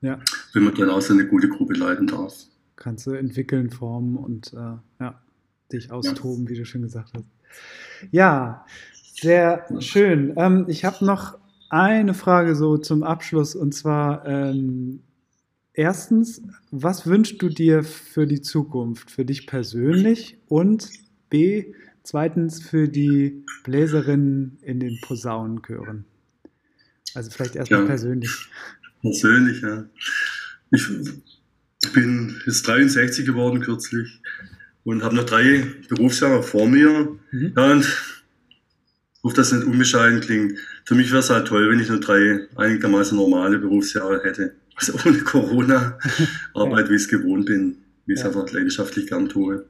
[0.00, 0.18] Ja.
[0.52, 2.34] Wenn man dann auch so eine gute Gruppe leiten darf.
[2.74, 5.22] Kannst du entwickeln, formen und äh, ja,
[5.72, 6.50] dich austoben, ja.
[6.50, 7.24] wie du schon gesagt hast.
[8.10, 8.66] Ja,
[9.14, 10.32] sehr schön.
[10.36, 11.38] Ähm, ich habe noch
[11.70, 15.00] eine Frage so zum Abschluss und zwar ähm,
[15.74, 20.88] erstens, was wünschst du dir für die Zukunft, für dich persönlich und
[21.30, 26.04] B, zweitens für die Bläserinnen in den Posaunenchören?
[27.14, 28.30] Also vielleicht erstmal ja, persönlich.
[29.00, 29.84] Persönlich, ja.
[30.70, 30.88] Ich
[31.92, 34.20] bin jetzt 63 geworden kürzlich
[34.84, 37.18] und habe noch drei Berufsjahre vor mir.
[37.30, 37.52] Mhm.
[37.56, 37.86] Ja, und
[39.22, 40.58] ob das nicht unbescheiden klingt.
[40.84, 44.56] Für mich wäre es halt toll, wenn ich nur drei einigermaßen normale Berufsjahre hätte.
[44.88, 45.98] Also ohne Corona,
[46.54, 49.64] Arbeit, wie ich es gewohnt bin, wie ich es einfach leidenschaftlich gern tue.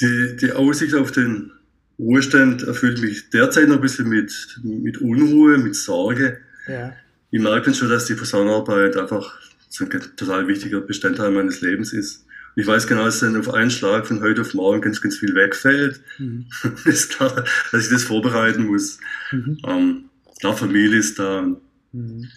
[0.00, 1.52] Die, die Aussicht auf den
[1.98, 6.38] Ruhestand erfüllt mich derzeit noch ein bisschen mit, mit Unruhe, mit Sorge.
[6.66, 6.92] Ja.
[7.30, 11.92] Ich merke dann schon, dass die Posaunenarbeit einfach so ein total wichtiger Bestandteil meines Lebens
[11.92, 12.26] ist.
[12.58, 15.34] Ich weiß genau, dass dann auf einen Schlag von heute auf morgen ganz, ganz viel
[15.34, 16.00] wegfällt.
[16.18, 16.46] Mhm.
[16.84, 18.98] ist klar, dass ich das vorbereiten muss.
[19.30, 19.58] Mhm.
[19.66, 20.04] Ähm,
[20.40, 21.46] klar, Familie ist da,
[21.92, 22.28] mhm.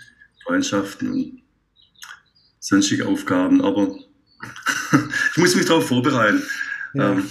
[0.50, 1.42] Freundschaften und
[2.60, 3.96] sonstige Aufgaben, aber
[5.32, 6.42] ich muss mich darauf vorbereiten.
[6.96, 7.12] Ja.
[7.12, 7.24] Ähm,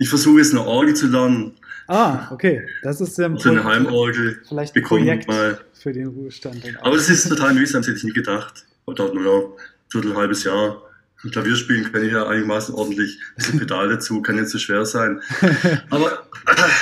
[0.00, 1.52] ich versuche jetzt eine Orgel zu lernen.
[1.86, 2.66] Ah, okay.
[2.82, 4.42] Das ist ja so eine Heimorgel.
[4.48, 5.60] Vielleicht ein Projekt mal.
[5.72, 6.64] für den Ruhestand.
[6.82, 8.64] Aber das ist total mühsam, das hätte ich nie gedacht.
[8.86, 10.82] Oder nur ein Viertel, halbes Jahr
[11.30, 13.20] Klavier spielen kann ich ja einigermaßen ordentlich.
[13.36, 15.20] Ein Pedal dazu kann nicht so schwer sein.
[15.90, 16.26] Aber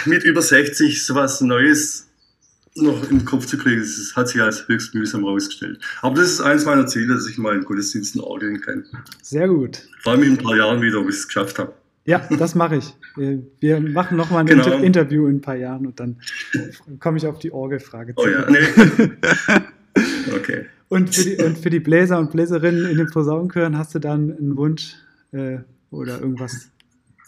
[0.07, 2.08] mit über 60 sowas Neues
[2.83, 5.81] noch im Kopf zu kriegen, das hat sich als höchst mühsam herausgestellt.
[6.03, 8.85] Aber das ist eines meiner Ziele, dass ich mal in Gottesdiensten orgeln kann.
[9.23, 9.89] Sehr gut.
[10.03, 11.73] Vor allem in ein paar Jahren wieder, ob ich es geschafft habe.
[12.05, 12.95] Ja, das mache ich.
[13.61, 14.79] Wir machen nochmal ein genau.
[14.79, 16.17] Interview in ein paar Jahren und dann
[17.01, 18.23] komme ich auf die Orgelfrage zu.
[18.23, 19.11] Oh ja, nee.
[20.35, 20.67] okay.
[20.89, 24.35] Und für, die, und für die Bläser und Bläserinnen in den Posaunenchören hast du dann
[24.39, 24.95] einen Wunsch
[25.33, 25.59] äh,
[25.91, 26.71] oder irgendwas?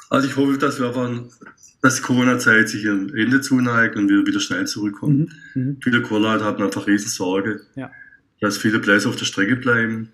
[0.09, 1.27] Also ich hoffe, dass wir aber
[1.83, 5.33] dass die Corona-Zeit sich ihrem Ende zuneigt und wir wieder schnell zurückkommen.
[5.55, 5.63] Mhm.
[5.63, 5.77] Mhm.
[5.83, 7.91] Viele Chorleiter haben einfach riesen Sorge, ja.
[8.41, 10.11] dass viele Bläser auf der Strecke bleiben.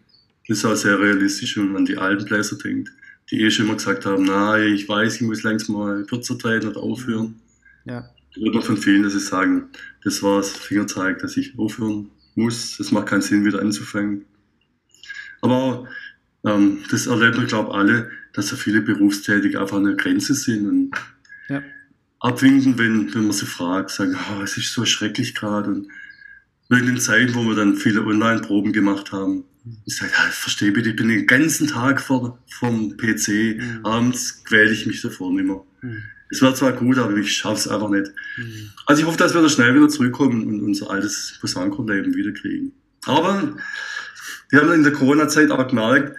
[0.47, 2.93] Das ist auch sehr realistisch, wenn man an die alten Bläser denkt,
[3.31, 6.69] die eh schon immer gesagt haben, na, ich weiß, ich muss langsam mal kürzer treten
[6.69, 7.41] oder aufhören.
[7.85, 8.09] Ja.
[8.35, 9.71] Da wird man von vielen, dass sie sagen,
[10.05, 12.79] das war's, Fingerzeig, dass ich aufhören muss.
[12.79, 14.25] Es macht keinen Sinn, wieder anzufangen.
[15.41, 15.89] Aber
[16.45, 20.35] ähm, das erleben wir, glaube ich, alle, dass so viele Berufstätige einfach an der Grenze
[20.35, 20.91] sind und
[21.49, 21.63] ja.
[22.21, 25.71] abwinken, wenn, wenn man sie fragt, sagen, oh, es ist so schrecklich gerade.
[25.71, 25.89] Und
[26.71, 29.45] in den Zeiten, wo wir dann viele Online-Proben gemacht haben,
[29.85, 33.81] ich sage, ja, verstehe bitte, ich bin den ganzen Tag vor, vom PC, mhm.
[33.85, 35.63] abends quäle ich mich davor nicht mehr.
[35.83, 36.03] Mhm.
[36.31, 38.11] Es wäre zwar gut, aber ich schaffe es einfach nicht.
[38.37, 38.71] Mhm.
[38.87, 42.73] Also ich hoffe, dass wir da schnell wieder zurückkommen und unser altes Posaunenchorleben wiederkriegen.
[43.07, 43.57] Aber
[44.51, 46.17] wir haben in der Corona-Zeit auch gemerkt,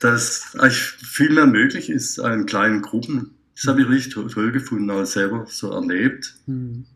[0.00, 3.30] dass eigentlich viel mehr möglich ist in kleinen Gruppen.
[3.54, 6.34] Das habe ich richtig toll gefunden, auch selber so erlebt.
[6.46, 6.86] Mhm.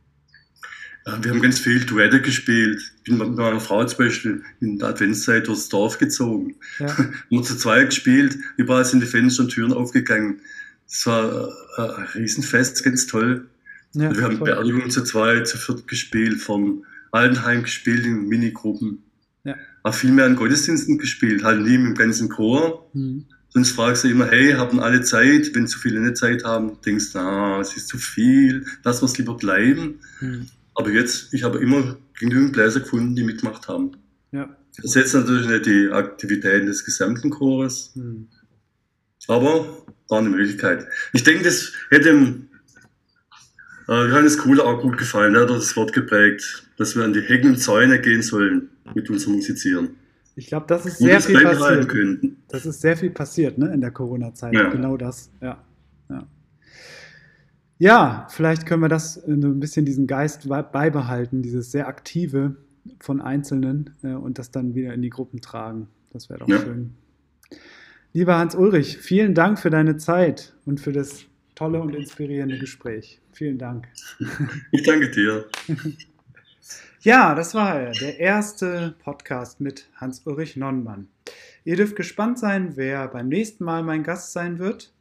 [1.23, 2.93] Wir haben ganz viel Duette gespielt.
[2.99, 6.57] Ich bin mit meiner Frau zum Beispiel in der Adventszeit durchs Dorf gezogen.
[6.79, 6.87] Ja.
[7.29, 10.41] Wir haben zu zweit gespielt, überall sind die Fenster und Türen aufgegangen.
[10.87, 11.49] Es war
[11.79, 13.49] äh, ein Riesenfest, ganz toll.
[13.95, 19.03] Ja, wir haben Beerdigung zu zweit, zu viert gespielt, vom Altenheim gespielt in Minigruppen.
[19.45, 19.57] Ja.
[19.83, 22.91] Auch viel mehr in Gottesdiensten gespielt, halt nie mit dem ganzen Chor.
[22.93, 23.25] Mhm.
[23.51, 25.55] Sonst fragst du immer, hey, haben alle Zeit?
[25.55, 29.17] Wenn zu viele nicht Zeit haben, denkst du, ah, es ist zu viel, lass uns
[29.17, 30.01] lieber bleiben.
[30.21, 30.47] Mhm.
[30.75, 33.93] Aber jetzt, ich habe immer genügend Bläser gefunden, die mitgemacht haben.
[34.33, 34.55] Ja.
[34.77, 38.29] Das ist jetzt natürlich nicht die Aktivitäten des gesamten Chores, mhm.
[39.27, 40.87] aber war eine Möglichkeit.
[41.13, 42.49] Ich denke, das hätte dem
[43.89, 45.35] äh, Johannes Kuhler auch gut gefallen.
[45.35, 49.11] Er hat das Wort geprägt, dass wir an die Hecken und Zäune gehen sollen mit
[49.11, 49.97] unserem Musizieren.
[50.39, 52.25] Ich glaube, das ist sehr viel passiert.
[52.47, 54.55] Das ist sehr viel passiert ne, in der Corona-Zeit.
[54.55, 54.69] Ja.
[54.69, 55.33] Genau das.
[55.41, 55.65] Ja.
[56.09, 56.29] ja.
[57.79, 62.55] Ja, vielleicht können wir das ein bisschen diesen Geist beibehalten, dieses sehr aktive
[63.01, 65.89] von Einzelnen äh, und das dann wieder in die Gruppen tragen.
[66.13, 66.61] Das wäre doch ja.
[66.61, 66.95] schön.
[68.13, 71.25] Lieber Hans-Ulrich, vielen Dank für deine Zeit und für das
[71.57, 73.21] tolle und inspirierende Gespräch.
[73.33, 73.89] Vielen Dank.
[74.71, 75.47] Ich danke dir.
[77.01, 81.09] Ja, das war er, der erste Podcast mit Hans-Ulrich Nonnmann.
[81.65, 84.93] Ihr dürft gespannt sein, wer beim nächsten Mal mein Gast sein wird.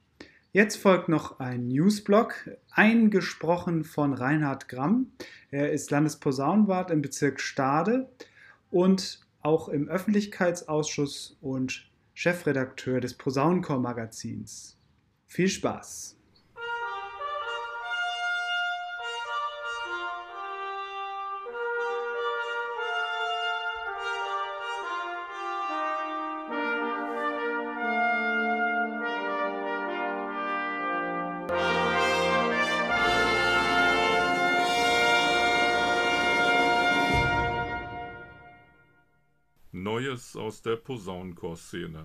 [0.51, 5.11] Jetzt folgt noch ein Newsblog, eingesprochen von Reinhard Gramm.
[5.49, 8.07] Er ist Landesposaunenwart im Bezirk Stade
[8.69, 14.77] und auch im Öffentlichkeitsausschuss und Chefredakteur des Posaunenchor-Magazins.
[15.25, 16.16] Viel Spaß!
[40.57, 42.03] Aus der Posaunenchorszene.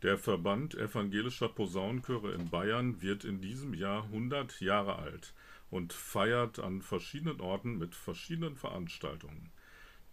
[0.00, 5.34] Der Verband evangelischer Posaunenchöre in Bayern wird in diesem Jahr 100 Jahre alt
[5.68, 9.52] und feiert an verschiedenen Orten mit verschiedenen Veranstaltungen.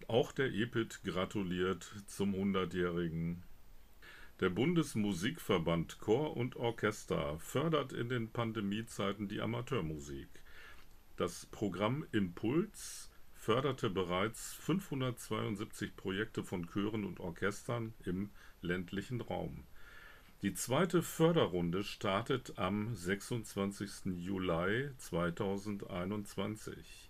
[0.10, 3.44] Auch der EPIT gratuliert zum 100-jährigen.
[4.42, 10.28] Der Bundesmusikverband Chor und Orchester fördert in den Pandemiezeiten die Amateurmusik.
[11.16, 13.10] Das Programm Impuls
[13.48, 18.30] förderte bereits 572 Projekte von Chören und Orchestern im
[18.62, 19.64] ländlichen Raum.
[20.42, 24.18] Die zweite Förderrunde startet am 26.
[24.18, 27.10] Juli 2021.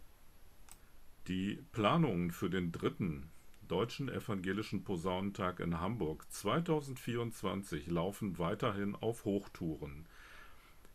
[1.26, 3.30] Die Planungen für den dritten
[3.66, 10.06] Deutschen Evangelischen Posaunentag in Hamburg 2024 laufen weiterhin auf Hochtouren.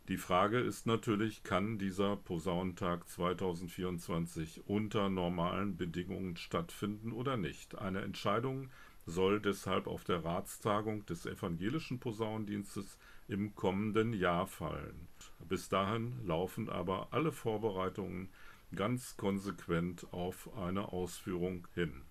[0.07, 7.77] Die Frage ist natürlich, kann dieser Posaunentag 2024 unter normalen Bedingungen stattfinden oder nicht?
[7.77, 8.69] Eine Entscheidung
[9.05, 12.97] soll deshalb auf der Ratstagung des Evangelischen Posaunendienstes
[13.27, 15.07] im kommenden Jahr fallen.
[15.47, 18.29] Bis dahin laufen aber alle Vorbereitungen
[18.75, 22.01] ganz konsequent auf eine Ausführung hin.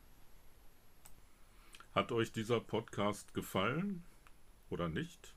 [1.94, 4.04] Hat euch dieser Podcast gefallen
[4.70, 5.34] oder nicht?